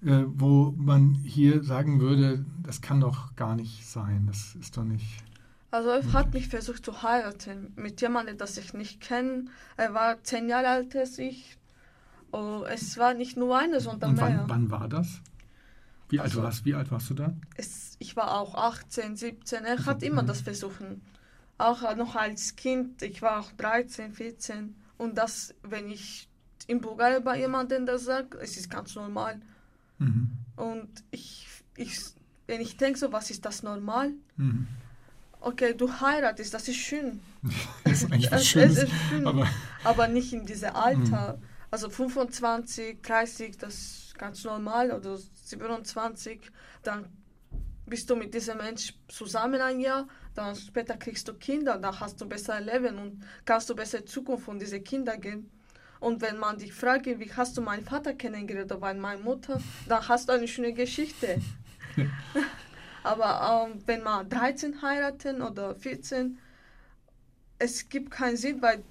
äh, 0.04 0.24
wo 0.26 0.74
man 0.76 1.14
hier 1.24 1.62
sagen 1.62 2.00
würde, 2.00 2.44
das 2.62 2.80
kann 2.80 3.00
doch 3.00 3.34
gar 3.36 3.54
nicht 3.54 3.86
sein, 3.86 4.26
das 4.26 4.54
ist 4.60 4.76
doch 4.76 4.84
nicht. 4.84 5.24
Also 5.70 5.90
er 5.90 6.12
hat 6.12 6.34
mich 6.34 6.48
versucht 6.48 6.84
zu 6.84 7.02
heiraten 7.02 7.72
mit 7.76 8.00
jemandem, 8.00 8.36
das 8.36 8.56
ich 8.58 8.74
nicht 8.74 9.00
kenne. 9.00 9.44
Er 9.76 9.94
war 9.94 10.22
zehn 10.24 10.48
Jahre 10.48 10.68
alt 10.68 10.96
als 10.96 11.18
ich. 11.18 11.56
Oh, 12.32 12.64
es 12.68 12.98
war 12.98 13.14
nicht 13.14 13.36
nur 13.36 13.56
eine, 13.56 13.80
sondern 13.80 14.10
Und 14.10 14.20
wann, 14.20 14.32
mehr. 14.32 14.44
Wann 14.48 14.70
war 14.70 14.88
das? 14.88 15.20
Wie, 16.10 16.20
also, 16.20 16.40
alt 16.40 16.46
warst, 16.46 16.64
wie 16.64 16.74
alt 16.74 16.90
warst 16.90 17.10
du 17.10 17.14
da? 17.14 17.34
Es, 17.56 17.96
ich 17.98 18.16
war 18.16 18.38
auch 18.38 18.54
18, 18.54 19.16
17. 19.16 19.64
Er 19.64 19.72
also, 19.72 19.86
hat 19.86 20.02
immer 20.02 20.22
das 20.22 20.40
versucht. 20.40 20.82
Auch 21.58 21.96
noch 21.96 22.16
als 22.16 22.56
Kind. 22.56 23.02
Ich 23.02 23.22
war 23.22 23.40
auch 23.40 23.52
13, 23.52 24.12
14. 24.12 24.74
Und 24.98 25.16
das, 25.16 25.54
wenn 25.62 25.88
ich 25.88 26.28
in 26.66 26.80
Bulgarien 26.80 27.22
bei 27.24 27.38
jemandem 27.38 27.86
das 27.86 28.04
sage, 28.04 28.38
es 28.38 28.56
ist 28.56 28.70
ganz 28.70 28.94
normal. 28.94 29.40
Mhm. 29.98 30.30
Und 30.56 30.88
ich, 31.10 31.46
ich, 31.76 31.98
wenn 32.46 32.60
ich 32.60 32.76
denke 32.76 32.98
so, 32.98 33.12
was 33.12 33.30
ist 33.30 33.44
das 33.44 33.62
normal? 33.62 34.12
Mhm. 34.36 34.66
Okay, 35.40 35.74
du 35.74 35.90
heiratest, 35.90 36.52
das 36.52 36.68
ist 36.68 36.76
schön. 36.76 37.20
das 37.84 38.02
ist 38.02 38.12
eigentlich 38.12 38.30
was 38.30 38.46
Schönes, 38.46 38.76
es 38.76 38.84
ist 38.84 38.92
schön, 39.08 39.26
aber, 39.26 39.48
aber 39.84 40.08
nicht 40.08 40.32
in 40.32 40.44
diesem 40.44 40.74
Alter. 40.74 41.38
Mhm. 41.38 41.42
Also 41.70 41.88
25, 41.88 43.00
30, 43.02 43.56
das 43.56 43.74
ist 43.74 44.18
ganz 44.18 44.44
normal, 44.44 44.90
oder 44.90 45.18
27, 45.50 46.40
dann 46.82 47.06
bist 47.86 48.08
du 48.08 48.16
mit 48.16 48.32
diesem 48.32 48.58
Mensch 48.58 48.94
zusammen 49.08 49.60
ein 49.60 49.80
Jahr, 49.80 50.06
dann 50.34 50.54
später 50.54 50.96
kriegst 50.96 51.26
du 51.28 51.34
Kinder, 51.34 51.76
dann 51.76 51.98
hast 51.98 52.20
du 52.20 52.26
besser 52.26 52.60
Leben 52.60 52.98
und 52.98 53.22
kannst 53.44 53.68
du 53.68 53.74
besser 53.74 54.06
Zukunft 54.06 54.44
von 54.44 54.58
diesen 54.58 54.82
Kindern 54.84 55.20
geben. 55.20 55.50
Und 55.98 56.22
wenn 56.22 56.38
man 56.38 56.56
dich 56.56 56.72
fragt, 56.72 57.06
wie 57.06 57.32
hast 57.34 57.56
du 57.58 57.60
meinen 57.60 57.84
Vater 57.84 58.14
kennengelernt 58.14 58.72
oder 58.72 58.94
meine 58.94 59.20
Mutter, 59.20 59.60
dann 59.86 60.08
hast 60.08 60.28
du 60.28 60.32
eine 60.32 60.48
schöne 60.48 60.72
Geschichte. 60.72 61.40
Aber 63.02 63.68
ähm, 63.70 63.82
wenn 63.86 64.02
man 64.02 64.28
13 64.28 64.80
heiraten 64.82 65.42
oder 65.42 65.74
14, 65.74 66.38
es 67.58 67.88
gibt 67.88 68.10
keinen 68.10 68.36
Sinn, 68.36 68.62
weil 68.62 68.82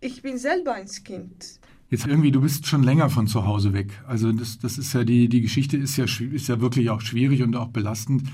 ich 0.00 0.20
bin 0.22 0.36
selber 0.38 0.74
ein 0.74 0.86
Kind. 0.86 1.60
Jetzt 1.88 2.06
irgendwie, 2.06 2.32
du 2.32 2.40
bist 2.40 2.66
schon 2.66 2.82
länger 2.82 3.10
von 3.10 3.26
zu 3.26 3.46
Hause 3.46 3.72
weg. 3.72 4.02
Also 4.06 4.32
das, 4.32 4.58
das 4.58 4.76
ist 4.78 4.92
ja 4.92 5.04
die, 5.04 5.28
die 5.28 5.40
Geschichte 5.40 5.76
ist 5.76 5.96
ja, 5.96 6.04
ist 6.04 6.48
ja 6.48 6.60
wirklich 6.60 6.90
auch 6.90 7.00
schwierig 7.00 7.42
und 7.42 7.54
auch 7.54 7.68
belastend. 7.68 8.24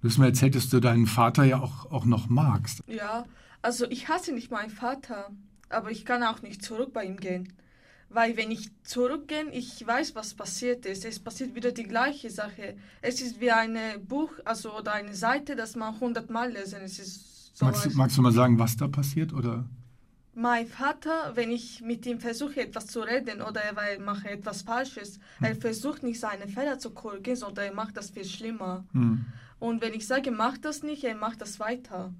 Du 0.00 0.08
hast 0.08 0.18
mir 0.18 0.26
erzählt, 0.26 0.54
dass 0.54 0.68
du 0.68 0.80
deinen 0.80 1.06
Vater 1.06 1.44
ja 1.44 1.60
auch, 1.60 1.90
auch 1.90 2.04
noch 2.04 2.28
magst. 2.28 2.82
Ja, 2.86 3.24
also 3.62 3.84
ich 3.90 4.08
hasse 4.08 4.32
nicht 4.32 4.50
meinen 4.50 4.70
Vater 4.70 5.30
aber 5.70 5.90
ich 5.90 6.04
kann 6.04 6.22
auch 6.22 6.42
nicht 6.42 6.62
zurück 6.62 6.92
bei 6.92 7.04
ihm 7.04 7.16
gehen, 7.16 7.52
Weil 8.12 8.36
wenn 8.36 8.50
ich 8.50 8.70
zurückgehe, 8.82 9.48
ich 9.52 9.86
weiß, 9.86 10.16
was 10.16 10.34
passiert 10.34 10.84
ist. 10.84 11.04
Es 11.04 11.20
passiert 11.20 11.54
wieder 11.54 11.70
die 11.70 11.84
gleiche 11.84 12.28
Sache. 12.28 12.76
Es 13.02 13.20
ist 13.20 13.40
wie 13.40 13.52
ein 13.52 13.78
Buch, 14.04 14.32
also 14.44 14.76
oder 14.76 14.94
eine 14.94 15.14
Seite, 15.14 15.54
das 15.54 15.76
man 15.76 15.98
hundertmal 16.00 16.50
lesen. 16.50 16.80
Es 16.84 16.98
ist 16.98 17.56
so 17.56 17.66
magst, 17.66 17.94
magst, 17.94 18.18
du 18.18 18.22
mal 18.22 18.32
sagen, 18.32 18.58
was 18.58 18.76
da 18.76 18.88
passiert? 18.88 19.32
Oder? 19.32 19.64
Mein 20.40 20.66
Vater, 20.66 21.32
wenn 21.34 21.50
ich 21.50 21.82
mit 21.82 22.06
ihm 22.06 22.18
versuche, 22.18 22.62
etwas 22.62 22.86
zu 22.86 23.00
reden 23.00 23.42
oder 23.42 23.60
er 23.60 24.00
mache 24.00 24.30
etwas 24.30 24.62
Falsches, 24.62 25.18
hm. 25.36 25.46
er 25.46 25.54
versucht 25.54 26.02
nicht 26.02 26.18
seine 26.18 26.48
Fehler 26.48 26.78
zu 26.78 26.92
korrigieren, 26.92 27.36
sondern 27.36 27.66
er 27.66 27.74
macht 27.74 27.98
das 27.98 28.08
viel 28.08 28.24
schlimmer. 28.24 28.84
Hm. 28.92 29.26
Und 29.58 29.82
wenn 29.82 29.92
ich 29.92 30.06
sage, 30.06 30.30
mach 30.30 30.56
das 30.56 30.82
nicht, 30.82 31.04
er 31.04 31.14
macht 31.14 31.42
das 31.42 31.60
weiter. 31.60 32.14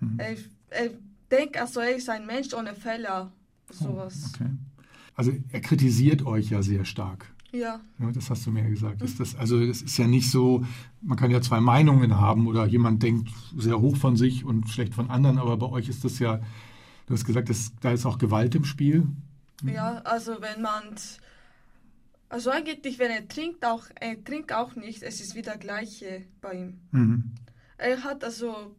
Hm. 0.00 0.18
Er, 0.18 0.36
er 0.68 0.90
denkt, 1.30 1.56
also 1.56 1.80
er 1.80 1.96
ist 1.96 2.10
ein 2.10 2.26
Mensch 2.26 2.52
ohne 2.52 2.74
Fehler. 2.74 3.32
Oh, 3.70 3.72
sowas. 3.72 4.32
Oh, 4.34 4.42
okay. 4.42 4.50
Also 5.14 5.32
er 5.50 5.60
kritisiert 5.62 6.26
euch 6.26 6.50
ja 6.50 6.60
sehr 6.60 6.84
stark. 6.84 7.32
Ja. 7.52 7.80
ja. 7.98 8.12
Das 8.12 8.28
hast 8.28 8.44
du 8.44 8.50
mir 8.50 8.64
ja 8.64 8.68
gesagt. 8.68 9.00
Ist 9.00 9.18
das, 9.18 9.34
also 9.34 9.58
es 9.58 9.80
ist 9.80 9.96
ja 9.96 10.06
nicht 10.06 10.30
so, 10.30 10.62
man 11.00 11.16
kann 11.16 11.30
ja 11.30 11.40
zwei 11.40 11.62
Meinungen 11.62 12.20
haben 12.20 12.48
oder 12.48 12.66
jemand 12.66 13.02
denkt 13.02 13.30
sehr 13.56 13.80
hoch 13.80 13.96
von 13.96 14.14
sich 14.16 14.44
und 14.44 14.68
schlecht 14.68 14.94
von 14.94 15.08
anderen, 15.08 15.38
aber 15.38 15.56
bei 15.56 15.70
euch 15.70 15.88
ist 15.88 16.04
das 16.04 16.18
ja, 16.18 16.40
du 17.06 17.14
hast 17.14 17.24
gesagt, 17.24 17.48
das, 17.48 17.72
da 17.80 17.92
ist 17.92 18.06
auch 18.06 18.18
Gewalt 18.18 18.54
im 18.54 18.64
Spiel. 18.64 19.06
Ja, 19.64 19.98
also 20.04 20.40
wenn 20.40 20.62
man, 20.62 20.94
also 22.28 22.50
eigentlich, 22.50 22.98
wenn 22.98 23.10
er 23.10 23.26
trinkt, 23.26 23.64
auch, 23.64 23.84
er 23.98 24.22
trinkt 24.22 24.52
auch 24.52 24.74
nicht, 24.76 25.02
es 25.02 25.20
ist 25.20 25.34
wieder 25.34 25.56
gleiche 25.56 26.26
bei 26.40 26.54
ihm. 26.54 26.80
Mhm. 26.90 27.34
Er 27.78 28.04
hat 28.04 28.24
also 28.24 28.74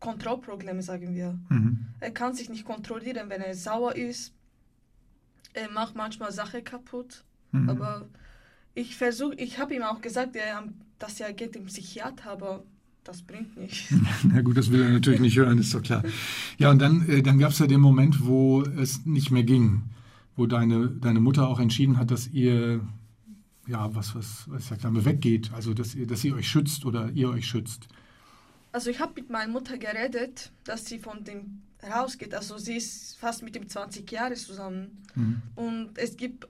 Kontrollprobleme, 0.00 0.82
sagen 0.82 1.14
wir. 1.14 1.38
Mhm. 1.48 1.86
Er 2.00 2.10
kann 2.10 2.34
sich 2.34 2.48
nicht 2.48 2.64
kontrollieren, 2.64 3.28
wenn 3.28 3.42
er 3.42 3.54
sauer 3.54 3.94
ist 3.94 4.32
er 5.52 5.70
macht 5.70 5.94
manchmal 5.94 6.32
Sachen 6.32 6.64
kaputt. 6.64 7.24
Mhm. 7.52 7.68
Aber 7.68 8.08
ich 8.74 8.96
versuche, 8.96 9.34
ich 9.34 9.58
habe 9.58 9.74
ihm 9.74 9.82
auch 9.82 10.00
gesagt, 10.00 10.36
dass 10.98 11.20
er 11.20 11.32
geht 11.32 11.56
im 11.56 11.66
Psychiater, 11.66 12.30
aber 12.30 12.64
das 13.10 13.22
bringt 13.22 13.56
nichts. 13.56 13.92
Na 14.22 14.40
gut, 14.40 14.56
das 14.56 14.70
will 14.70 14.82
er 14.82 14.90
natürlich 14.90 15.20
nicht 15.20 15.36
hören, 15.36 15.58
ist 15.58 15.74
doch 15.74 15.82
klar. 15.82 16.04
Ja, 16.58 16.70
und 16.70 16.78
dann, 16.78 17.08
äh, 17.08 17.22
dann 17.22 17.38
gab 17.38 17.50
es 17.50 17.58
ja 17.58 17.66
den 17.66 17.80
Moment, 17.80 18.24
wo 18.24 18.62
es 18.62 19.04
nicht 19.04 19.32
mehr 19.32 19.42
ging, 19.42 19.82
wo 20.36 20.46
deine, 20.46 20.88
deine 20.88 21.20
Mutter 21.20 21.48
auch 21.48 21.58
entschieden 21.58 21.98
hat, 21.98 22.12
dass 22.12 22.28
ihr, 22.28 22.80
ja, 23.66 23.92
was, 23.94 24.14
was, 24.14 24.44
was 24.48 24.70
ich 24.70 24.80
sag, 24.80 25.04
weggeht, 25.04 25.52
also 25.52 25.74
dass 25.74 25.96
ihr, 25.96 26.06
dass 26.06 26.20
sie 26.20 26.32
euch 26.32 26.48
schützt 26.48 26.84
oder 26.84 27.10
ihr 27.10 27.30
euch 27.30 27.46
schützt. 27.46 27.88
Also 28.70 28.90
ich 28.90 29.00
habe 29.00 29.14
mit 29.16 29.28
meiner 29.28 29.50
Mutter 29.50 29.76
geredet, 29.76 30.52
dass 30.62 30.86
sie 30.86 31.00
von 31.00 31.24
dem 31.24 31.62
rausgeht. 31.82 32.32
Also 32.32 32.58
sie 32.58 32.76
ist 32.76 33.16
fast 33.18 33.42
mit 33.42 33.56
ihm 33.56 33.68
20 33.68 34.10
Jahre 34.10 34.34
zusammen. 34.34 35.02
Mhm. 35.16 35.42
Und 35.56 35.98
es 35.98 36.16
gibt, 36.16 36.46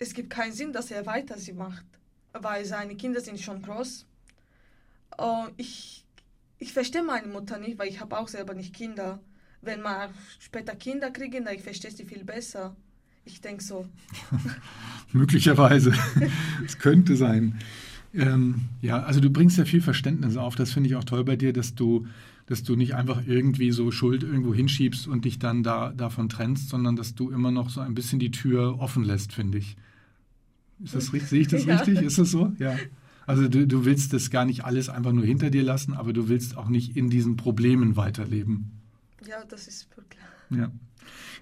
es 0.00 0.14
gibt 0.14 0.30
keinen 0.30 0.52
Sinn, 0.52 0.72
dass 0.72 0.90
er 0.90 1.06
weiter 1.06 1.38
sie 1.38 1.52
macht, 1.52 1.86
weil 2.32 2.64
seine 2.64 2.96
Kinder 2.96 3.20
sind 3.20 3.40
schon 3.40 3.62
groß. 3.62 4.04
Uh, 5.18 5.48
ich, 5.56 6.04
ich 6.58 6.72
verstehe 6.72 7.02
meine 7.02 7.28
Mutter 7.28 7.58
nicht, 7.58 7.78
weil 7.78 7.88
ich 7.88 8.00
habe 8.00 8.18
auch 8.18 8.28
selber 8.28 8.54
nicht 8.54 8.74
Kinder. 8.74 9.20
Wenn 9.62 9.80
man 9.80 10.10
später 10.38 10.74
Kinder 10.74 11.10
kriegen, 11.10 11.44
dann 11.44 11.54
ich 11.54 11.62
verstehe 11.62 11.90
sie 11.90 12.04
viel 12.04 12.24
besser. 12.24 12.76
Ich 13.24 13.40
denke 13.40 13.62
so. 13.62 13.86
Möglicherweise. 15.12 15.92
Es 16.64 16.78
könnte 16.78 17.16
sein. 17.16 17.58
Ähm, 18.14 18.66
ja, 18.80 19.02
also 19.02 19.20
du 19.20 19.30
bringst 19.30 19.58
ja 19.58 19.64
viel 19.64 19.82
Verständnis 19.82 20.36
auf. 20.36 20.54
Das 20.54 20.72
finde 20.72 20.88
ich 20.88 20.96
auch 20.96 21.04
toll 21.04 21.24
bei 21.24 21.36
dir, 21.36 21.52
dass 21.52 21.74
du 21.74 22.06
dass 22.46 22.62
du 22.62 22.76
nicht 22.76 22.94
einfach 22.94 23.22
irgendwie 23.26 23.72
so 23.72 23.90
Schuld 23.90 24.22
irgendwo 24.22 24.54
hinschiebst 24.54 25.08
und 25.08 25.24
dich 25.24 25.38
dann 25.38 25.62
da, 25.62 25.92
davon 25.92 26.28
trennst, 26.28 26.68
sondern 26.68 26.96
dass 26.96 27.14
du 27.14 27.30
immer 27.30 27.50
noch 27.50 27.70
so 27.70 27.80
ein 27.80 27.94
bisschen 27.94 28.20
die 28.20 28.30
Tür 28.30 28.78
offen 28.78 29.04
lässt, 29.04 29.32
finde 29.32 29.58
ich. 29.58 29.76
Ist 30.82 30.94
das 30.94 31.12
richtig? 31.12 31.28
Sehe 31.28 31.40
ich 31.40 31.48
das 31.48 31.64
ja. 31.66 31.76
richtig? 31.76 32.02
Ist 32.02 32.18
das 32.18 32.30
so? 32.30 32.52
Ja. 32.58 32.76
Also 33.26 33.48
du, 33.48 33.66
du 33.66 33.84
willst 33.84 34.12
das 34.12 34.30
gar 34.30 34.44
nicht 34.44 34.64
alles 34.64 34.88
einfach 34.88 35.12
nur 35.12 35.24
hinter 35.24 35.50
dir 35.50 35.62
lassen, 35.62 35.94
aber 35.94 36.12
du 36.12 36.28
willst 36.28 36.56
auch 36.56 36.68
nicht 36.68 36.96
in 36.96 37.10
diesen 37.10 37.36
Problemen 37.36 37.96
weiterleben. 37.96 38.80
Ja, 39.26 39.44
das 39.44 39.66
ist 39.66 39.88
voll 39.92 40.04
klar. 40.08 40.60
Ja. 40.60 40.72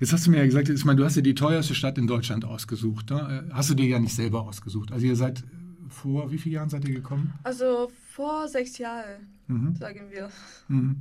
Jetzt 0.00 0.12
hast 0.12 0.26
du 0.26 0.30
mir 0.30 0.38
ja 0.38 0.44
gesagt, 0.44 0.68
ich 0.68 0.84
meine, 0.84 0.96
du 0.96 1.04
hast 1.04 1.16
dir 1.16 1.22
die 1.22 1.34
teuerste 1.34 1.74
Stadt 1.74 1.98
in 1.98 2.06
Deutschland 2.06 2.44
ausgesucht. 2.44 3.10
Ne? 3.10 3.48
Hast 3.52 3.70
du 3.70 3.74
dir 3.74 3.86
ja 3.86 3.98
nicht 3.98 4.14
selber 4.14 4.42
ausgesucht. 4.42 4.92
Also 4.92 5.06
ihr 5.06 5.16
seid 5.16 5.44
vor 5.88 6.30
wie 6.30 6.38
vielen 6.38 6.54
Jahren 6.54 6.68
seid 6.68 6.86
ihr 6.86 6.94
gekommen? 6.94 7.34
Also 7.42 7.90
vor 8.10 8.48
sechs 8.48 8.78
Jahren, 8.78 9.28
mhm. 9.46 9.76
sagen 9.76 10.10
wir. 10.10 10.30
Mhm. 10.68 11.00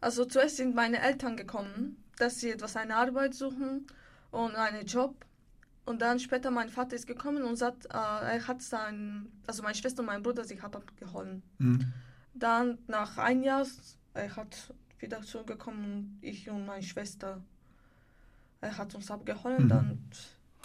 Also 0.00 0.24
zuerst 0.24 0.56
sind 0.56 0.74
meine 0.74 1.00
Eltern 1.00 1.36
gekommen, 1.36 1.96
dass 2.18 2.40
sie 2.40 2.50
etwas 2.50 2.76
eine 2.76 2.96
Arbeit 2.96 3.34
suchen 3.34 3.86
und 4.30 4.54
einen 4.54 4.86
Job. 4.86 5.14
Und 5.84 6.00
dann 6.00 6.18
später 6.18 6.50
mein 6.50 6.70
Vater 6.70 6.96
ist 6.96 7.06
gekommen 7.06 7.42
und 7.42 7.56
sagt, 7.56 7.86
äh, 7.86 7.88
er 7.90 8.48
hat 8.48 8.62
sein, 8.62 9.26
also 9.46 9.62
meine 9.62 9.74
Schwester 9.74 10.00
und 10.00 10.06
mein 10.06 10.22
Bruder 10.22 10.44
sich 10.44 10.62
abgeholt. 10.62 11.42
Mhm. 11.58 11.92
Dann 12.32 12.78
nach 12.86 13.18
einem 13.18 13.42
Jahr, 13.42 13.66
er 14.14 14.36
hat 14.36 14.72
wieder 14.98 15.20
zugekommen, 15.22 16.18
ich 16.22 16.48
und 16.48 16.66
meine 16.66 16.82
Schwester, 16.82 17.42
er 18.60 18.78
hat 18.78 18.94
uns 18.94 19.10
abgeholt. 19.10 19.60
Mhm. 19.60 19.68
Dann 19.68 19.98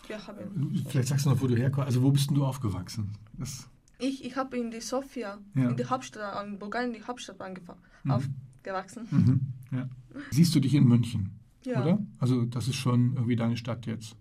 wir 0.08 0.26
haben. 0.26 0.84
Vielleicht 0.88 1.10
sagst 1.10 1.26
du 1.26 1.30
noch, 1.30 1.42
wo 1.42 1.48
du 1.48 1.56
herkommst. 1.56 1.88
Also 1.88 2.02
wo 2.02 2.12
bist 2.12 2.32
du 2.32 2.46
aufgewachsen? 2.46 3.12
Das 3.38 3.70
ich, 4.00 4.24
ich 4.24 4.36
habe 4.38 4.58
in 4.58 4.72
die 4.72 4.80
Sofia, 4.80 5.40
ja. 5.56 5.70
in 5.70 5.76
die 5.76 5.86
Hauptstadt, 5.86 6.46
in 6.48 6.58
Bulgarien, 6.58 6.94
die 6.94 7.04
Hauptstadt 7.04 7.42
angefangen, 7.42 7.82
mhm. 8.04 8.12
aufgewachsen. 8.12 9.08
Mhm. 9.12 9.78
Ja. 9.78 9.90
Siehst 10.32 10.56
du 10.56 10.60
dich 10.62 10.74
in 10.74 10.86
München? 10.86 11.38
Ja. 11.66 11.82
Oder? 11.82 12.00
Also 12.18 12.46
das 12.46 12.70
ist 12.70 12.78
schon 12.78 13.14
irgendwie 13.16 13.36
deine 13.36 13.58
Stadt 13.58 13.86
jetzt. 13.86 14.16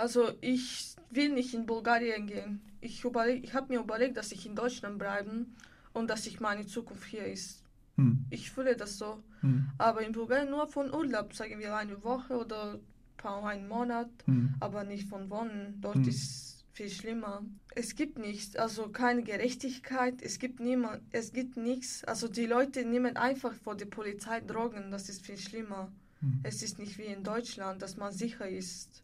Also 0.00 0.32
ich 0.40 0.94
will 1.10 1.28
nicht 1.28 1.52
in 1.52 1.66
Bulgarien 1.66 2.26
gehen. 2.26 2.62
Ich, 2.80 3.04
ich 3.04 3.54
habe 3.54 3.72
mir 3.72 3.80
überlegt, 3.80 4.16
dass 4.16 4.32
ich 4.32 4.46
in 4.46 4.56
Deutschland 4.56 4.98
bleiben 4.98 5.54
und 5.92 6.08
dass 6.08 6.26
ich 6.26 6.40
meine 6.40 6.64
Zukunft 6.66 7.04
hier 7.04 7.26
ist. 7.26 7.62
Hm. 7.96 8.24
Ich 8.30 8.50
fühle 8.50 8.76
das 8.76 8.96
so. 8.96 9.22
Hm. 9.42 9.70
Aber 9.76 10.00
in 10.00 10.12
Bulgarien 10.12 10.48
nur 10.48 10.66
von 10.68 10.92
Urlaub, 10.92 11.34
sagen 11.34 11.58
wir 11.58 11.76
eine 11.76 12.02
Woche 12.02 12.34
oder 12.34 12.80
einen 13.22 13.68
Monat, 13.68 14.08
hm. 14.24 14.54
aber 14.60 14.84
nicht 14.84 15.06
von 15.06 15.28
Wohnen. 15.28 15.78
Dort 15.82 15.96
hm. 15.96 16.08
ist 16.08 16.64
viel 16.72 16.88
schlimmer. 16.88 17.44
Es 17.74 17.94
gibt 17.94 18.18
nichts, 18.18 18.56
also 18.56 18.88
keine 18.88 19.22
Gerechtigkeit, 19.22 20.22
es 20.22 20.38
gibt 20.38 20.60
niemand, 20.60 21.02
es 21.10 21.34
gibt 21.34 21.58
nichts. 21.58 22.04
Also 22.04 22.26
die 22.26 22.46
Leute 22.46 22.86
nehmen 22.86 23.18
einfach 23.18 23.52
vor 23.52 23.76
der 23.76 23.84
Polizei 23.84 24.40
Drogen, 24.40 24.90
das 24.90 25.10
ist 25.10 25.26
viel 25.26 25.36
schlimmer. 25.36 25.92
Mhm. 26.22 26.40
Es 26.42 26.62
ist 26.62 26.78
nicht 26.78 26.96
wie 26.96 27.04
in 27.04 27.22
Deutschland, 27.22 27.82
dass 27.82 27.98
man 27.98 28.12
sicher 28.12 28.48
ist. 28.48 29.02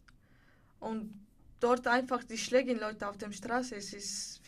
Und 0.87 1.13
dort 1.59 1.87
einfach 1.87 2.23
die 2.23 2.37
schlägen 2.37 2.79
Leute 2.79 3.07
auf 3.09 3.17
der 3.17 3.31
Straße, 3.31 3.75
es 3.75 3.93
ist 3.93 4.41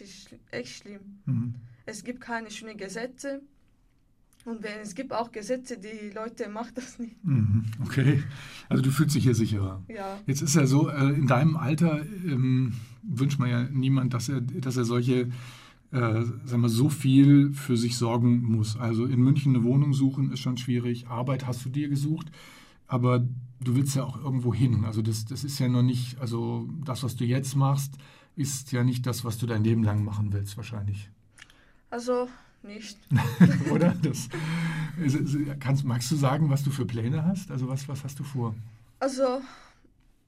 echt 0.51 0.77
schlimm. 0.77 1.19
Mhm. 1.25 1.55
Es 1.85 2.03
gibt 2.03 2.21
keine 2.21 2.49
schönen 2.51 2.77
Gesetze. 2.77 3.41
Und 4.45 4.63
wenn, 4.63 4.79
es 4.81 4.95
gibt 4.95 5.11
auch 5.11 5.31
Gesetze, 5.31 5.77
die 5.77 6.11
Leute 6.15 6.47
machen 6.49 6.71
das 6.75 6.97
nicht. 6.97 7.23
Mhm, 7.25 7.65
okay, 7.83 8.23
also 8.69 8.81
du 8.81 8.89
fühlst 8.89 9.15
dich 9.15 9.23
hier 9.23 9.35
sicherer. 9.35 9.83
Ja. 9.89 10.17
Jetzt 10.27 10.41
ist 10.41 10.55
ja 10.55 10.65
so, 10.65 10.89
äh, 10.89 11.09
in 11.09 11.27
deinem 11.27 11.57
Alter 11.57 11.99
ähm, 12.25 12.73
wünscht 13.03 13.37
man 13.37 13.49
ja 13.49 13.63
niemand, 13.63 14.13
dass 14.13 14.29
er, 14.29 14.39
dass 14.39 14.77
er 14.77 14.85
solche, 14.85 15.29
äh, 15.91 16.23
sagen 16.45 16.61
wir, 16.61 16.69
so 16.69 16.87
viel 16.89 17.51
für 17.53 17.75
sich 17.75 17.97
sorgen 17.97 18.41
muss. 18.43 18.77
Also 18.77 19.05
in 19.05 19.19
München 19.21 19.55
eine 19.55 19.65
Wohnung 19.65 19.93
suchen 19.93 20.31
ist 20.31 20.39
schon 20.39 20.57
schwierig. 20.57 21.07
Arbeit 21.07 21.45
hast 21.45 21.65
du 21.65 21.69
dir 21.69 21.89
gesucht, 21.89 22.31
aber 22.89 23.19
du 23.61 23.75
willst 23.75 23.95
ja 23.95 24.03
auch 24.03 24.17
irgendwo 24.17 24.53
hin. 24.53 24.83
Also 24.83 25.01
das, 25.01 25.23
das 25.25 25.45
ist 25.45 25.59
ja 25.59 25.69
noch 25.69 25.83
nicht, 25.83 26.19
also 26.19 26.67
das, 26.83 27.03
was 27.03 27.15
du 27.15 27.23
jetzt 27.23 27.55
machst, 27.55 27.93
ist 28.35 28.71
ja 28.71 28.83
nicht 28.83 29.05
das, 29.05 29.23
was 29.23 29.37
du 29.37 29.45
dein 29.45 29.63
Leben 29.63 29.83
lang 29.83 30.03
machen 30.03 30.33
willst, 30.33 30.57
wahrscheinlich. 30.57 31.09
Also 31.89 32.27
nicht. 32.63 32.97
Oder? 33.71 33.95
Das, 34.03 34.27
kannst, 35.61 35.85
magst 35.85 36.11
du 36.11 36.17
sagen, 36.17 36.49
was 36.49 36.63
du 36.63 36.71
für 36.71 36.85
Pläne 36.85 37.23
hast? 37.23 37.51
Also 37.51 37.69
was, 37.69 37.87
was 37.87 38.03
hast 38.03 38.19
du 38.19 38.25
vor? 38.25 38.53
Also 38.99 39.41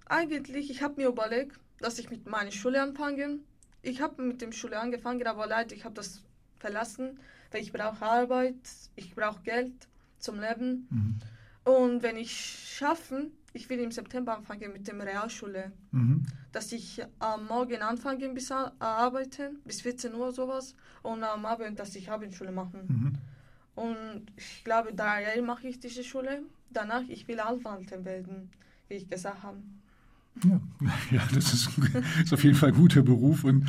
eigentlich, 0.06 0.70
ich 0.70 0.82
habe 0.82 1.02
mir 1.02 1.10
überlegt, 1.10 1.60
dass 1.80 2.00
ich 2.00 2.10
mit 2.10 2.30
meiner 2.30 2.52
Schule 2.52 2.82
anfange. 2.82 3.40
Ich 3.82 4.00
habe 4.00 4.22
mit 4.22 4.42
dem 4.42 4.54
Schule 4.54 4.80
angefangen, 4.80 5.28
aber 5.28 5.46
leider, 5.46 5.76
ich 5.76 5.84
habe 5.84 5.96
das 5.96 6.22
verlassen, 6.60 7.20
weil 7.52 7.62
ich 7.62 7.74
brauche 7.74 8.06
Arbeit, 8.06 8.56
ich 8.96 9.14
brauche 9.14 9.42
Geld 9.42 9.74
zum 10.20 10.40
Leben. 10.40 10.88
Mhm. 10.90 11.20
Und 11.64 12.02
wenn 12.02 12.18
ich 12.18 12.32
schaffen, 12.78 13.32
ich 13.54 13.70
will 13.70 13.80
im 13.80 13.92
September 13.92 14.36
anfangen 14.38 14.72
mit 14.74 14.88
der 14.88 14.98
Realschule, 15.00 15.72
mhm. 15.92 16.26
dass 16.52 16.72
ich 16.72 17.02
am 17.20 17.48
Morgen 17.48 17.82
anfange 17.82 18.30
bis 18.30 18.52
arbeiten, 18.52 19.60
bis 19.66 19.82
14 19.82 20.14
Uhr 20.16 20.32
sowas, 20.32 20.76
und 21.04 21.24
am 21.24 21.46
Abend, 21.46 21.80
dass 21.80 21.96
ich 21.96 22.10
Abendschule 22.10 22.52
machen. 22.52 22.80
Mhm. 22.88 23.14
Und 23.76 24.24
ich 24.36 24.64
glaube, 24.64 24.94
drei 24.94 25.24
Jahre 25.24 25.42
mache 25.42 25.68
ich 25.68 25.80
diese 25.80 26.04
Schule. 26.04 26.44
Danach, 26.72 27.04
ich 27.08 27.28
will 27.28 27.40
Anwalt 27.40 27.92
werden, 28.06 28.50
wie 28.88 28.96
ich 28.96 29.10
gesagt 29.10 29.44
habe. 29.44 29.58
Ja, 30.44 30.62
ja 31.12 31.28
das 31.34 31.54
ist, 31.54 31.70
ist 32.24 32.34
auf 32.34 32.44
jeden 32.44 32.56
Fall 32.56 32.70
ein 32.70 32.76
guter 32.76 33.02
Beruf 33.02 33.44
und 33.44 33.68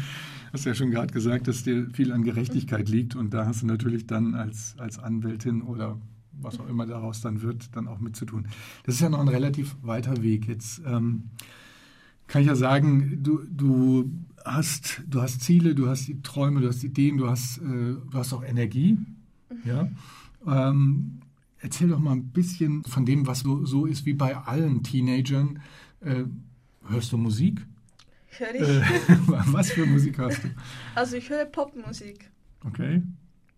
hast 0.53 0.65
ja 0.65 0.75
schon 0.75 0.91
gerade 0.91 1.13
gesagt, 1.13 1.49
dass 1.49 1.63
dir 1.63 1.89
viel 1.93 2.13
an 2.13 2.23
Gerechtigkeit 2.23 2.89
liegt 2.89 3.17
und 3.17 3.33
da 3.33 3.47
hast 3.47 3.63
du 3.63 3.67
natürlich 3.67 4.07
dann 4.07 4.35
als, 4.35 4.75
als 4.79 4.99
Anwältin 4.99 5.63
oder 5.63 5.99
was 6.43 6.61
auch 6.61 6.69
immer 6.69 6.87
daraus 6.87 7.21
dann 7.21 7.43
wird, 7.43 7.77
dann 7.77 7.89
auch 7.89 8.01
mitzutun. 8.01 8.47
Das 8.85 8.97
ist 8.97 9.01
ja 9.01 9.09
noch 9.09 9.21
ein 9.21 9.29
relativ 9.29 9.77
weiter 9.83 10.23
Weg. 10.23 10.47
Jetzt 10.47 10.83
ähm, 10.87 11.31
kann 12.27 12.43
ich 12.43 12.49
ja 12.49 12.57
sagen, 12.57 13.23
du, 13.23 13.43
du, 13.49 14.11
hast, 14.45 15.03
du 15.07 15.21
hast 15.21 15.43
Ziele, 15.43 15.75
du 15.75 15.89
hast 15.89 16.09
die 16.09 16.23
Träume, 16.23 16.61
du 16.61 16.69
hast 16.69 16.83
Ideen, 16.85 17.19
du 17.19 17.29
hast, 17.29 17.59
äh, 17.59 17.63
du 17.63 18.13
hast 18.15 18.33
auch 18.33 18.45
Energie. 18.45 18.99
Mhm. 19.51 19.59
Ja? 19.65 19.89
Ähm, 20.47 21.21
erzähl 21.59 21.89
doch 21.89 21.99
mal 21.99 22.13
ein 22.13 22.29
bisschen 22.29 22.85
von 22.85 23.05
dem, 23.05 23.27
was 23.27 23.41
so, 23.41 23.65
so 23.65 23.87
ist 23.87 24.07
wie 24.07 24.15
bei 24.15 24.37
allen 24.37 24.83
Teenagern. 24.83 25.61
Äh, 26.01 26.25
hörst 26.89 27.13
du 27.13 27.17
Musik? 27.17 27.65
Hör 28.39 28.55
ich. 28.55 28.63
Äh, 28.63 28.83
was 29.27 29.71
für 29.71 29.87
Musik 29.87 30.19
hörst 30.19 30.45
du? 30.45 30.49
Also 30.95 31.17
ich 31.17 31.29
höre 31.29 31.45
Popmusik. 31.45 32.31
Okay. 32.65 33.03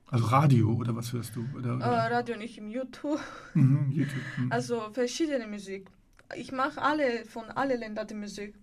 Also 0.06 0.26
Radio 0.26 0.72
oder 0.74 0.94
was 0.94 1.12
hörst 1.12 1.34
du? 1.34 1.46
Oder, 1.56 1.76
oder? 1.76 1.86
Uh, 1.86 2.14
Radio 2.14 2.36
nicht 2.36 2.58
im 2.58 2.68
YouTube. 2.68 3.20
Mhm, 3.54 3.90
YouTube. 3.90 4.22
Mhm. 4.38 4.52
Also 4.52 4.90
verschiedene 4.92 5.46
Musik. 5.46 5.88
Ich 6.36 6.52
mache 6.52 6.80
alle 6.80 7.24
von 7.24 7.44
allen 7.50 7.78
Ländern 7.78 8.06
die 8.06 8.14
Musik. 8.14 8.54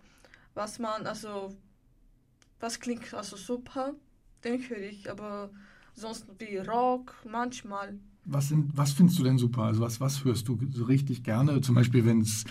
Was 0.54 0.80
man, 0.80 1.08
also, 1.08 1.56
was 2.60 2.80
klingt 2.80 3.14
also 3.14 3.38
super, 3.38 3.94
den 4.44 4.60
höre 4.68 4.80
ich, 4.80 5.10
aber 5.10 5.50
sonst 5.94 6.26
wie 6.40 6.58
Rock 6.58 7.16
manchmal. 7.30 7.98
Was, 8.26 8.50
sind, 8.50 8.76
was 8.76 8.92
findest 8.92 9.18
du 9.20 9.24
denn 9.24 9.38
super? 9.38 9.64
Also 9.64 9.82
was, 9.82 10.00
was 10.00 10.24
hörst 10.24 10.48
du 10.48 10.60
so 10.72 10.84
richtig 10.86 11.24
gerne? 11.24 11.62
Zum 11.62 11.76
Beispiel, 11.76 12.06
wenn 12.06 12.22
es 12.22 12.46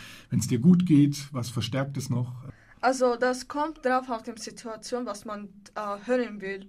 dir 0.49 0.59
gut 0.59 0.87
geht, 0.87 1.29
was 1.33 1.51
verstärkt 1.51 1.97
es 1.97 2.11
noch? 2.11 2.33
Also 2.81 3.17
das 3.17 3.47
kommt 3.47 3.85
drauf 3.85 4.09
auf 4.09 4.23
die 4.23 4.33
Situation, 4.37 5.05
was 5.07 5.25
man 5.25 5.49
äh, 5.75 6.07
hören 6.07 6.41
will. 6.41 6.69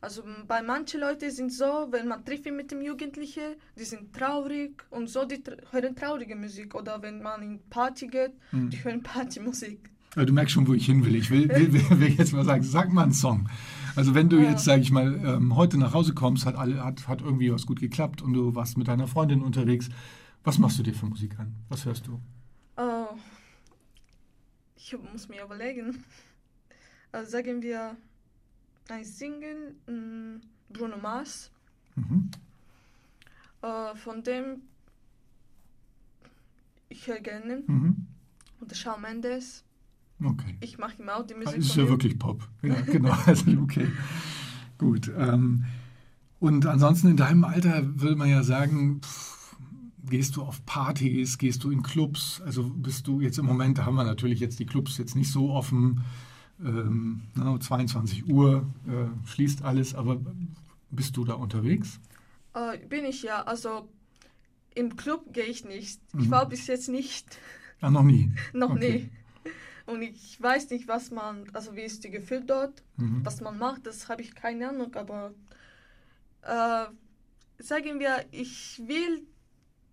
Also 0.00 0.22
bei 0.46 0.62
manchen 0.62 1.00
Leuten 1.00 1.30
sind 1.30 1.52
so, 1.52 1.88
wenn 1.90 2.06
man 2.06 2.24
trifft 2.24 2.44
mit 2.46 2.70
dem 2.70 2.82
Jugendlichen, 2.82 3.56
die 3.76 3.84
sind 3.84 4.12
traurig 4.12 4.84
und 4.90 5.08
so, 5.10 5.24
die 5.24 5.42
hören 5.72 5.96
traurige 5.96 6.36
Musik. 6.36 6.74
Oder 6.76 7.02
wenn 7.02 7.20
man 7.20 7.42
in 7.42 7.60
Party 7.68 8.06
geht, 8.06 8.32
mhm. 8.52 8.70
die 8.70 8.82
hören 8.84 9.02
Partymusik. 9.02 9.90
Ja, 10.14 10.24
du 10.24 10.32
merkst 10.32 10.54
schon, 10.54 10.66
wo 10.68 10.74
ich 10.74 10.86
hin 10.86 11.04
will. 11.04 11.16
Ich 11.16 11.30
will, 11.30 11.48
will, 11.48 11.72
will, 11.72 12.00
will 12.00 12.08
jetzt 12.10 12.32
mal 12.32 12.44
sagen, 12.44 12.62
sag 12.62 12.92
mal 12.92 13.02
einen 13.02 13.12
Song. 13.12 13.48
Also 13.96 14.14
wenn 14.14 14.28
du 14.28 14.38
ja. 14.38 14.50
jetzt, 14.50 14.64
sage 14.64 14.82
ich 14.82 14.92
mal, 14.92 15.14
ähm, 15.24 15.56
heute 15.56 15.78
nach 15.78 15.94
Hause 15.94 16.14
kommst, 16.14 16.46
hat, 16.46 16.54
alle, 16.54 16.84
hat, 16.84 17.08
hat 17.08 17.20
irgendwie 17.20 17.52
was 17.52 17.66
gut 17.66 17.80
geklappt 17.80 18.22
und 18.22 18.32
du 18.32 18.54
warst 18.54 18.78
mit 18.78 18.86
deiner 18.86 19.08
Freundin 19.08 19.42
unterwegs. 19.42 19.88
Was 20.44 20.58
machst 20.58 20.78
du 20.78 20.84
dir 20.84 20.94
für 20.94 21.06
Musik 21.06 21.38
an? 21.40 21.56
Was 21.68 21.84
hörst 21.84 22.06
du? 22.06 22.20
Oh, 22.76 23.08
ich 24.76 24.96
muss 25.12 25.28
mir 25.28 25.44
überlegen. 25.44 26.04
Also 27.10 27.30
sagen 27.30 27.62
wir 27.62 27.96
ein 28.90 29.04
Single, 29.04 29.74
mm, 29.86 30.40
Bruno 30.70 30.96
Mars. 30.96 31.50
Mhm. 31.96 32.30
Äh, 33.62 33.94
von 33.96 34.22
dem 34.22 34.62
ich 36.88 37.06
höre 37.06 37.20
gerne. 37.20 37.62
Mhm. 37.66 38.06
Und 38.60 38.76
Shawn 38.76 39.02
Mendes. 39.02 39.64
Okay. 40.22 40.56
Ich 40.60 40.78
mache 40.78 41.00
ihm 41.00 41.08
auch 41.08 41.26
die 41.26 41.34
Musik. 41.34 41.56
Das 41.56 41.66
ist 41.66 41.76
ja 41.76 41.84
ihm. 41.84 41.90
wirklich 41.90 42.18
Pop. 42.18 42.48
Ja, 42.62 42.80
genau. 42.86 43.12
also, 43.26 43.50
okay. 43.62 43.88
Gut. 44.78 45.10
Ähm, 45.16 45.64
und 46.40 46.66
ansonsten 46.66 47.08
in 47.08 47.16
deinem 47.16 47.44
Alter 47.44 48.00
würde 48.00 48.16
man 48.16 48.28
ja 48.28 48.42
sagen, 48.42 49.00
pff, 49.02 49.56
gehst 50.06 50.36
du 50.36 50.42
auf 50.42 50.64
Partys, 50.66 51.38
gehst 51.38 51.64
du 51.64 51.70
in 51.70 51.82
Clubs? 51.82 52.40
Also 52.44 52.70
bist 52.70 53.06
du 53.06 53.20
jetzt 53.20 53.38
im 53.38 53.46
Moment, 53.46 53.78
da 53.78 53.86
haben 53.86 53.96
wir 53.96 54.04
natürlich 54.04 54.40
jetzt 54.40 54.58
die 54.58 54.66
Clubs 54.66 54.98
jetzt 54.98 55.14
nicht 55.14 55.30
so 55.30 55.50
offen 55.50 56.02
ähm, 56.64 57.22
22 57.60 58.28
Uhr 58.28 58.66
äh, 58.86 59.28
schließt 59.28 59.62
alles, 59.62 59.94
aber 59.94 60.20
bist 60.90 61.16
du 61.16 61.24
da 61.24 61.34
unterwegs? 61.34 62.00
Äh, 62.54 62.78
bin 62.86 63.04
ich 63.04 63.22
ja, 63.22 63.42
also 63.42 63.88
im 64.74 64.96
Club 64.96 65.32
gehe 65.32 65.44
ich 65.44 65.64
nicht. 65.64 66.00
Mhm. 66.14 66.20
Ich 66.20 66.30
war 66.30 66.48
bis 66.48 66.66
jetzt 66.66 66.88
nicht. 66.88 67.38
Ah, 67.80 67.90
noch 67.90 68.02
nie? 68.02 68.32
noch 68.52 68.70
okay. 68.70 69.10
nie. 69.44 69.52
Und 69.92 70.02
ich 70.02 70.40
weiß 70.40 70.68
nicht, 70.70 70.86
was 70.86 71.10
man, 71.10 71.44
also 71.54 71.74
wie 71.74 71.80
ist 71.80 72.04
die 72.04 72.10
Gefühl 72.10 72.42
dort, 72.46 72.82
mhm. 72.96 73.24
was 73.24 73.40
man 73.40 73.58
macht, 73.58 73.86
das 73.86 74.08
habe 74.08 74.20
ich 74.20 74.34
keine 74.34 74.68
Ahnung, 74.68 74.94
aber 74.94 75.32
äh, 76.42 76.84
sagen 77.62 77.98
wir, 77.98 78.24
ich 78.30 78.82
will 78.86 79.26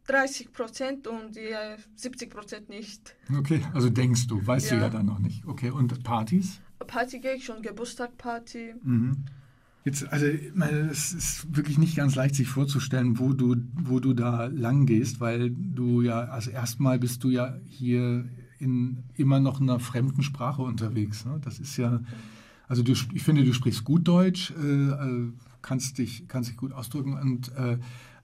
30 0.07 0.53
Prozent 0.53 1.07
und 1.07 1.35
die 1.35 1.53
70 1.95 2.29
Prozent 2.29 2.69
nicht. 2.69 3.15
Okay, 3.37 3.61
also 3.73 3.89
denkst 3.89 4.27
du, 4.27 4.45
weißt 4.45 4.71
ja. 4.71 4.77
du 4.77 4.83
ja 4.83 4.89
dann 4.89 5.05
noch 5.05 5.19
nicht. 5.19 5.45
Okay, 5.45 5.71
und 5.71 6.03
Partys? 6.03 6.61
Party 6.85 7.19
gehe 7.19 7.35
ich 7.35 7.45
schon, 7.45 7.61
Geburtstagparty. 7.61 8.75
Mhm. 8.83 9.25
Jetzt, 9.83 10.11
also, 10.11 10.25
es 10.25 11.13
ist 11.13 11.55
wirklich 11.55 11.77
nicht 11.77 11.95
ganz 11.95 12.15
leicht, 12.15 12.35
sich 12.35 12.47
vorzustellen, 12.47 13.19
wo 13.19 13.33
du, 13.33 13.55
wo 13.75 13.99
du 13.99 14.13
da 14.13 14.45
lang 14.45 14.87
gehst, 14.87 15.19
weil 15.19 15.51
du 15.51 16.01
ja, 16.01 16.21
also 16.21 16.49
erstmal 16.49 16.97
bist 16.97 17.23
du 17.23 17.29
ja 17.29 17.55
hier 17.67 18.27
in 18.57 19.03
immer 19.13 19.39
noch 19.39 19.61
einer 19.61 19.79
fremden 19.79 20.23
Sprache 20.23 20.63
unterwegs. 20.63 21.25
Ne? 21.25 21.39
Das 21.43 21.59
ist 21.59 21.77
ja, 21.77 22.01
also 22.67 22.81
du, 22.81 22.93
ich 22.93 23.23
finde, 23.23 23.43
du 23.43 23.53
sprichst 23.53 23.83
gut 23.83 24.07
Deutsch, 24.07 24.51
äh, 24.59 24.89
äh 24.89 25.31
kannst, 25.61 25.97
dich, 25.97 26.27
kannst 26.27 26.49
dich 26.49 26.57
gut 26.57 26.73
ausdrücken, 26.73 27.13
und, 27.13 27.51
äh, 27.55 27.79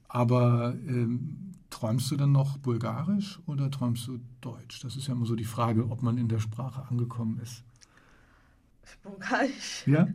aber 0.08 0.74
ähm, 0.86 1.52
Träumst 1.72 2.10
du 2.10 2.16
dann 2.16 2.32
noch 2.32 2.58
Bulgarisch 2.58 3.40
oder 3.46 3.70
träumst 3.70 4.06
du 4.06 4.20
Deutsch? 4.42 4.80
Das 4.80 4.94
ist 4.94 5.06
ja 5.06 5.14
immer 5.14 5.24
so 5.24 5.34
die 5.34 5.44
Frage, 5.44 5.88
ob 5.90 6.02
man 6.02 6.18
in 6.18 6.28
der 6.28 6.38
Sprache 6.38 6.86
angekommen 6.90 7.38
ist. 7.38 7.64
Bulgarisch. 9.02 9.86
Ja? 9.86 10.06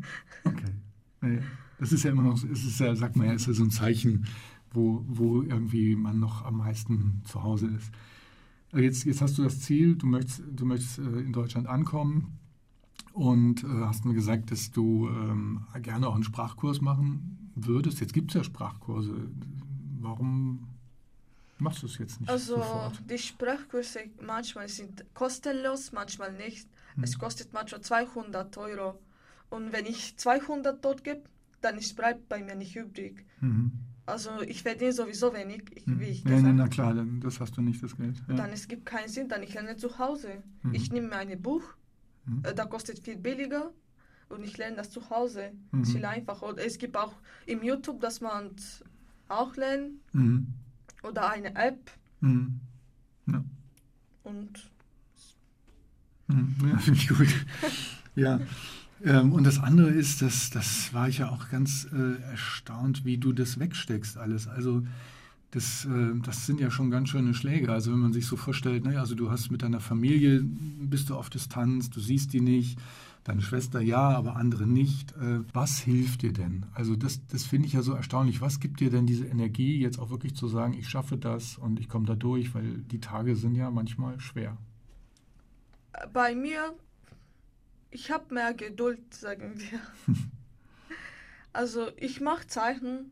Okay. 0.43 1.41
Das 1.79 1.91
ist 1.91 2.03
ja 2.03 2.11
immer 2.11 2.21
noch, 2.21 2.35
es 2.43 2.63
ist 2.63 2.79
ja, 2.79 2.95
sagt 2.95 3.15
man 3.15 3.25
ja, 3.25 3.33
ist 3.33 3.47
ja 3.47 3.53
so 3.53 3.63
ein 3.63 3.71
Zeichen, 3.71 4.27
wo, 4.71 5.03
wo 5.07 5.41
irgendwie 5.41 5.95
man 5.95 6.19
noch 6.19 6.45
am 6.45 6.57
meisten 6.57 7.23
zu 7.25 7.41
Hause 7.41 7.67
ist. 7.75 7.91
Jetzt, 8.73 9.05
jetzt 9.05 9.23
hast 9.23 9.39
du 9.39 9.43
das 9.43 9.59
Ziel, 9.61 9.95
du 9.95 10.05
möchtest, 10.05 10.43
du 10.51 10.63
möchtest 10.63 10.99
äh, 10.99 11.21
in 11.21 11.33
Deutschland 11.33 11.65
ankommen 11.65 12.37
und 13.13 13.63
äh, 13.63 13.67
hast 13.67 14.05
mir 14.05 14.13
gesagt, 14.13 14.51
dass 14.51 14.69
du 14.69 15.09
ähm, 15.09 15.65
gerne 15.81 16.07
auch 16.07 16.13
einen 16.13 16.23
Sprachkurs 16.23 16.81
machen 16.81 17.51
würdest. 17.55 17.99
Jetzt 17.99 18.13
gibt 18.13 18.29
es 18.29 18.35
ja 18.35 18.43
Sprachkurse. 18.43 19.31
Warum 19.99 20.67
machst 21.59 21.83
du 21.83 21.87
es 21.87 21.97
jetzt 21.97 22.19
nicht 22.19 22.29
also, 22.29 22.55
sofort? 22.57 23.01
die 23.09 23.17
Sprachkurse 23.17 23.99
manchmal 24.21 24.67
sind 24.67 25.05
kostenlos, 25.13 25.91
manchmal 25.91 26.33
nicht. 26.33 26.67
Hm. 26.95 27.03
Es 27.03 27.17
kostet 27.17 27.53
manchmal 27.53 27.81
200 27.81 28.57
Euro. 28.57 28.99
Und 29.49 29.71
wenn 29.71 29.85
ich 29.85 30.17
200 30.17 30.83
dort 30.83 31.03
gebe, 31.03 31.23
dann 31.61 31.77
ist 31.77 31.95
bleibt 31.95 32.27
bei 32.29 32.43
mir 32.43 32.55
nicht 32.55 32.75
übrig. 32.75 33.25
Mhm. 33.41 33.71
Also 34.05 34.41
ich 34.41 34.63
verdiene 34.63 34.93
sowieso 34.93 35.33
wenig, 35.33 35.63
ich, 35.75 35.85
mhm. 35.85 35.99
wie 35.99 36.05
ich 36.05 36.23
ja, 36.23 36.39
na 36.39 36.67
klar, 36.69 36.93
dann, 36.93 37.19
das 37.19 37.41
hast 37.41 37.57
du 37.57 37.61
nicht, 37.61 37.83
das 37.83 37.97
Geld. 37.97 38.15
Ja. 38.29 38.35
Dann 38.35 38.51
es 38.51 38.67
gibt 38.67 38.85
keinen 38.85 39.09
Sinn, 39.09 39.27
dann 39.27 39.43
ich 39.43 39.53
lerne 39.53 39.75
zu 39.75 39.99
Hause. 39.99 40.43
Mhm. 40.63 40.73
Ich 40.73 40.91
nehme 40.91 41.09
mir 41.09 41.17
ein 41.17 41.41
Buch, 41.41 41.63
mhm. 42.25 42.41
äh, 42.45 42.53
da 42.53 42.65
kostet 42.65 42.99
viel 42.99 43.17
billiger 43.17 43.71
und 44.29 44.45
ich 44.45 44.57
lerne 44.57 44.77
das 44.77 44.91
zu 44.91 45.09
Hause. 45.09 45.51
Mhm. 45.71 45.85
Viel 45.85 46.05
einfacher. 46.05 46.45
Und 46.45 46.57
es 46.57 46.77
gibt 46.77 46.95
auch 46.95 47.13
im 47.45 47.63
YouTube, 47.63 47.99
dass 47.99 48.21
man 48.21 48.51
auch 49.27 49.55
lernt. 49.57 49.99
Oder 51.03 51.31
eine 51.31 51.55
App. 51.55 51.91
Mhm. 52.21 52.59
Ja. 53.27 53.43
Und. 54.23 54.69
Mhm. 56.27 56.55
Ja, 56.69 56.77
finde 56.79 56.99
ich 56.99 57.09
gut. 57.09 57.27
ja. 58.15 58.39
Ähm, 59.03 59.33
und 59.33 59.43
das 59.43 59.59
andere 59.59 59.89
ist, 59.89 60.21
dass, 60.21 60.49
das 60.49 60.93
war 60.93 61.07
ich 61.07 61.19
ja 61.19 61.29
auch 61.29 61.49
ganz 61.49 61.87
äh, 61.93 62.21
erstaunt, 62.23 63.05
wie 63.05 63.17
du 63.17 63.31
das 63.31 63.59
wegsteckst 63.59 64.17
alles. 64.17 64.47
Also 64.47 64.83
das, 65.51 65.85
äh, 65.85 66.19
das 66.23 66.45
sind 66.45 66.59
ja 66.59 66.71
schon 66.71 66.89
ganz 66.89 67.09
schöne 67.09 67.33
Schläge. 67.33 67.71
Also 67.71 67.91
wenn 67.91 67.99
man 67.99 68.13
sich 68.13 68.25
so 68.25 68.35
vorstellt, 68.35 68.85
ne, 68.85 68.99
also 68.99 69.15
du 69.15 69.29
hast 69.29 69.51
mit 69.51 69.61
deiner 69.61 69.79
Familie, 69.79 70.41
bist 70.43 71.09
du 71.09 71.15
auf 71.15 71.29
Distanz, 71.29 71.89
du 71.89 71.99
siehst 71.99 72.33
die 72.33 72.41
nicht, 72.41 72.79
deine 73.27 73.41
Schwester 73.41 73.81
ja, 73.81 74.09
aber 74.09 74.37
andere 74.37 74.65
nicht. 74.65 75.11
Äh, 75.17 75.41
was 75.53 75.79
hilft 75.79 76.21
dir 76.21 76.31
denn? 76.31 76.65
Also 76.73 76.95
das, 76.95 77.25
das 77.27 77.43
finde 77.43 77.67
ich 77.67 77.73
ja 77.73 77.81
so 77.81 77.93
erstaunlich. 77.93 78.39
Was 78.39 78.61
gibt 78.61 78.79
dir 78.79 78.89
denn 78.89 79.05
diese 79.05 79.25
Energie, 79.25 79.79
jetzt 79.79 79.99
auch 79.99 80.09
wirklich 80.09 80.35
zu 80.35 80.47
sagen, 80.47 80.73
ich 80.73 80.87
schaffe 80.87 81.17
das 81.17 81.57
und 81.57 81.79
ich 81.79 81.89
komme 81.89 82.05
da 82.05 82.15
durch, 82.15 82.55
weil 82.55 82.77
die 82.77 83.01
Tage 83.01 83.35
sind 83.35 83.55
ja 83.55 83.69
manchmal 83.69 84.19
schwer. 84.21 84.57
Bei 86.13 86.35
mir, 86.35 86.73
ich 87.91 88.11
habe 88.11 88.33
mehr 88.33 88.53
Geduld, 88.53 89.13
sagen 89.13 89.55
wir. 89.57 90.15
also 91.53 91.89
ich 91.97 92.21
mache 92.21 92.47
Zeichen, 92.47 93.11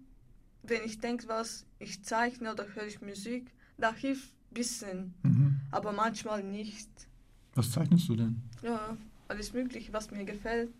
wenn 0.63 0.83
ich 0.85 0.99
denke, 0.99 1.27
was 1.27 1.65
ich 1.77 2.03
zeichne 2.03 2.53
oder 2.53 2.65
höre 2.73 2.87
ich 2.87 3.01
Musik, 3.01 3.51
da 3.77 3.93
hilft 3.93 4.31
ein 4.31 4.53
bisschen, 4.53 5.13
mhm. 5.23 5.59
aber 5.71 5.91
manchmal 5.91 6.41
nicht. 6.41 6.89
Was 7.53 7.71
zeichnest 7.71 8.07
du 8.07 8.15
denn? 8.15 8.41
Ja, 8.61 8.95
alles 9.27 9.53
Mögliche, 9.53 9.93
was 9.93 10.11
mir 10.11 10.25
gefällt. 10.25 10.73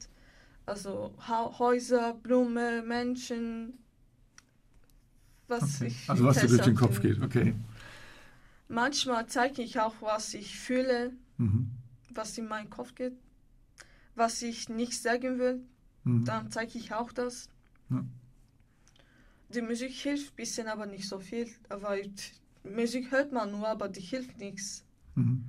Also 0.65 1.13
ha 1.27 1.58
Häuser, 1.60 2.13
Blumen, 2.13 2.88
Menschen, 2.88 3.73
was 5.47 5.75
okay. 5.75 5.88
ich. 5.88 6.10
Also 6.10 6.25
was 6.25 6.39
dir 6.39 6.47
durch 6.47 6.62
den 6.62 6.75
Kopf 6.75 7.01
geht, 7.01 7.21
okay. 7.21 7.53
Manchmal 8.67 9.27
zeige 9.27 9.62
ich 9.62 9.79
auch, 9.79 9.93
was 10.01 10.34
ich 10.34 10.58
fühle, 10.58 11.13
mhm. 11.38 11.69
was 12.13 12.38
in 12.38 12.47
meinen 12.47 12.69
Kopf 12.69 12.95
geht, 12.95 13.13
was 14.15 14.41
ich 14.41 14.69
nicht 14.69 14.99
sagen 14.99 15.38
will. 15.38 15.62
Mhm. 16.03 16.25
Dann 16.25 16.51
zeige 16.51 16.77
ich 16.79 16.93
auch 16.93 17.12
das. 17.12 17.47
Ja. 17.89 18.03
Die 19.49 19.62
Musik 19.62 19.91
hilft 19.91 20.34
ein 20.34 20.36
bisschen, 20.36 20.67
aber 20.67 20.88
nicht 20.88 21.08
so 21.08 21.19
viel. 21.19 21.47
Aber 21.69 21.95
Musik 22.63 23.12
hört 23.12 23.31
man 23.31 23.51
nur, 23.51 23.67
aber 23.67 23.88
die 23.88 24.01
hilft 24.01 24.38
nichts. 24.39 24.84
Mhm. 25.13 25.43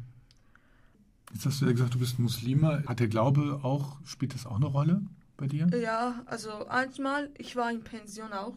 Jetzt 1.37 1.45
hast 1.45 1.61
du 1.61 1.67
ja 1.67 1.73
gesagt, 1.73 1.93
du 1.93 1.99
bist 1.99 2.19
Muslima. 2.19 2.83
Hat 2.87 2.99
der 2.99 3.09
Glaube 3.09 3.61
auch, 3.63 3.99
spielt 4.07 4.33
das 4.33 4.47
auch 4.47 4.57
eine 4.57 4.65
Rolle 4.65 5.03
bei 5.37 5.47
dir? 5.47 5.69
Ja, 5.79 6.23
also 6.25 6.67
einmal, 6.67 7.31
ich 7.37 7.57
war 7.57 7.71
in 7.71 7.85
Pension 7.85 8.33
auch. 8.33 8.55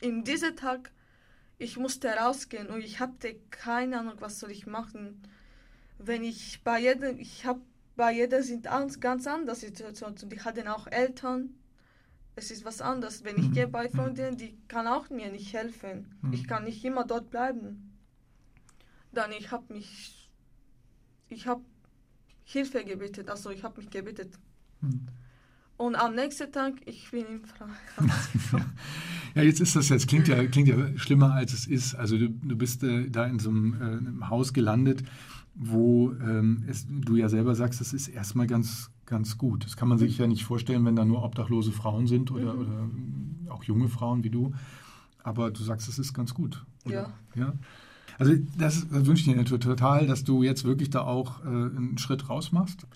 In 0.00 0.22
diesem 0.22 0.54
Tag, 0.54 0.92
ich 1.58 1.78
musste 1.78 2.06
rausgehen 2.06 2.68
und 2.68 2.80
ich 2.80 3.00
hatte 3.00 3.34
keine 3.50 3.98
Ahnung, 3.98 4.14
was 4.20 4.38
soll 4.38 4.52
ich 4.52 4.68
machen. 4.68 5.20
Wenn 5.98 6.22
ich 6.22 6.60
bei 6.62 6.78
jedem, 6.80 7.18
ich 7.18 7.44
habe 7.44 7.60
bei 7.96 8.12
jeder 8.12 8.44
sind 8.44 8.68
ganz 9.00 9.26
anders 9.26 9.58
Situationen. 9.58 10.16
Die 10.16 10.40
hatten 10.42 10.68
auch 10.68 10.86
Eltern. 10.86 11.56
Es 12.36 12.52
ist 12.52 12.64
was 12.64 12.80
anderes. 12.80 13.24
Wenn 13.24 13.36
ich 13.36 13.48
mhm. 13.48 13.52
gehe 13.52 13.66
bei 13.66 13.88
mhm. 13.88 13.96
Freundinnen, 13.96 14.36
die 14.36 14.56
kann 14.68 14.86
auch 14.86 15.10
mir 15.10 15.32
nicht 15.32 15.52
helfen. 15.54 16.06
Mhm. 16.22 16.34
Ich 16.34 16.46
kann 16.46 16.62
nicht 16.62 16.84
immer 16.84 17.02
dort 17.04 17.30
bleiben. 17.30 17.98
Dann 19.10 19.32
ich 19.32 19.50
habe 19.50 19.74
mich, 19.74 20.30
ich 21.28 21.48
habe 21.48 21.64
Hilfe 22.52 22.84
gebetet, 22.84 23.28
also 23.28 23.50
ich 23.50 23.62
habe 23.62 23.80
mich 23.80 23.90
gebetet. 23.90 24.38
Mhm. 24.80 25.06
Und 25.76 25.94
am 25.94 26.14
nächsten 26.14 26.52
Tag, 26.52 26.74
ich 26.84 27.10
bin 27.10 27.24
in 27.24 27.40
Frankreich. 27.46 28.60
ja, 29.34 29.42
jetzt 29.42 29.60
ist 29.60 29.76
das 29.76 29.88
jetzt, 29.88 30.08
klingt 30.08 30.28
ja, 30.28 30.44
klingt 30.46 30.68
ja 30.68 30.76
schlimmer 30.98 31.32
als 31.32 31.54
es 31.54 31.66
ist. 31.66 31.94
Also 31.94 32.18
du, 32.18 32.28
du 32.28 32.56
bist 32.56 32.82
äh, 32.82 33.08
da 33.08 33.24
in 33.24 33.38
so 33.38 33.48
einem, 33.50 33.74
äh, 33.80 33.84
einem 33.84 34.28
Haus 34.28 34.52
gelandet, 34.52 35.02
wo 35.54 36.12
ähm, 36.12 36.64
es, 36.68 36.86
du 36.88 37.16
ja 37.16 37.28
selber 37.28 37.54
sagst, 37.54 37.80
das 37.80 37.92
ist 37.92 38.08
erstmal 38.08 38.46
ganz, 38.46 38.90
ganz 39.06 39.38
gut. 39.38 39.64
Das 39.64 39.76
kann 39.76 39.88
man 39.88 39.96
sich 39.96 40.18
ja 40.18 40.26
nicht 40.26 40.44
vorstellen, 40.44 40.84
wenn 40.84 40.96
da 40.96 41.04
nur 41.04 41.22
obdachlose 41.22 41.72
Frauen 41.72 42.06
sind 42.06 42.30
oder, 42.30 42.54
mhm. 42.54 43.38
oder 43.46 43.54
auch 43.54 43.64
junge 43.64 43.88
Frauen 43.88 44.22
wie 44.22 44.30
du. 44.30 44.52
Aber 45.22 45.50
du 45.50 45.62
sagst, 45.62 45.88
es 45.88 45.98
ist 45.98 46.12
ganz 46.12 46.34
gut. 46.34 46.66
Oder? 46.84 47.14
Ja. 47.34 47.42
ja. 47.42 47.52
Also 48.20 48.34
das, 48.58 48.86
das 48.86 49.06
wünsche 49.06 49.30
ich 49.30 49.48
dir 49.48 49.58
total, 49.58 50.06
dass 50.06 50.24
du 50.24 50.42
jetzt 50.42 50.64
wirklich 50.64 50.90
da 50.90 51.00
auch 51.00 51.42
äh, 51.42 51.48
einen 51.48 51.96
Schritt 51.96 52.28
raus 52.28 52.52
machst. 52.52 52.86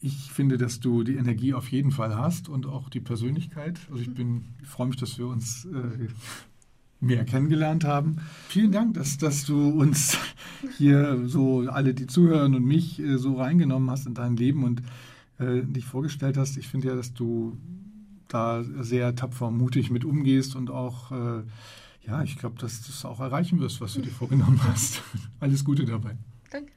Ich 0.00 0.32
finde, 0.32 0.58
dass 0.58 0.80
du 0.80 1.04
die 1.04 1.14
Energie 1.14 1.54
auf 1.54 1.68
jeden 1.70 1.92
Fall 1.92 2.16
hast 2.16 2.48
und 2.48 2.66
auch 2.66 2.88
die 2.88 3.00
Persönlichkeit. 3.00 3.78
Also 3.88 4.02
ich 4.02 4.12
bin, 4.12 4.46
ich 4.60 4.68
freue 4.68 4.88
mich, 4.88 4.96
dass 4.96 5.18
wir 5.18 5.28
uns 5.28 5.66
äh, 5.66 6.08
mehr 6.98 7.24
kennengelernt 7.24 7.84
haben. 7.84 8.16
Vielen 8.48 8.72
Dank, 8.72 8.94
dass, 8.94 9.18
dass 9.18 9.44
du 9.44 9.68
uns 9.68 10.18
hier 10.78 11.28
so 11.28 11.60
alle, 11.68 11.94
die 11.94 12.08
zuhören 12.08 12.56
und 12.56 12.64
mich 12.64 12.98
äh, 12.98 13.18
so 13.18 13.36
reingenommen 13.36 13.88
hast 13.88 14.04
in 14.04 14.14
dein 14.14 14.36
Leben 14.36 14.64
und 14.64 14.82
äh, 15.38 15.62
dich 15.62 15.84
vorgestellt 15.84 16.36
hast. 16.36 16.56
Ich 16.56 16.66
finde 16.66 16.88
ja, 16.88 16.96
dass 16.96 17.14
du 17.14 17.56
da 18.26 18.64
sehr 18.64 19.14
tapfer 19.14 19.46
und 19.46 19.58
mutig 19.58 19.92
mit 19.92 20.04
umgehst 20.04 20.56
und 20.56 20.70
auch, 20.70 21.12
äh, 21.12 21.42
ja, 22.06 22.22
ich 22.22 22.38
glaube, 22.38 22.58
dass 22.58 22.82
du 22.82 22.90
es 22.90 23.04
auch 23.04 23.20
erreichen 23.20 23.60
wirst, 23.60 23.80
was 23.80 23.94
du 23.94 24.02
dir 24.02 24.10
vorgenommen 24.12 24.60
hast. 24.64 25.02
Alles 25.40 25.64
Gute 25.64 25.84
dabei. 25.84 26.16
Danke. 26.50 26.72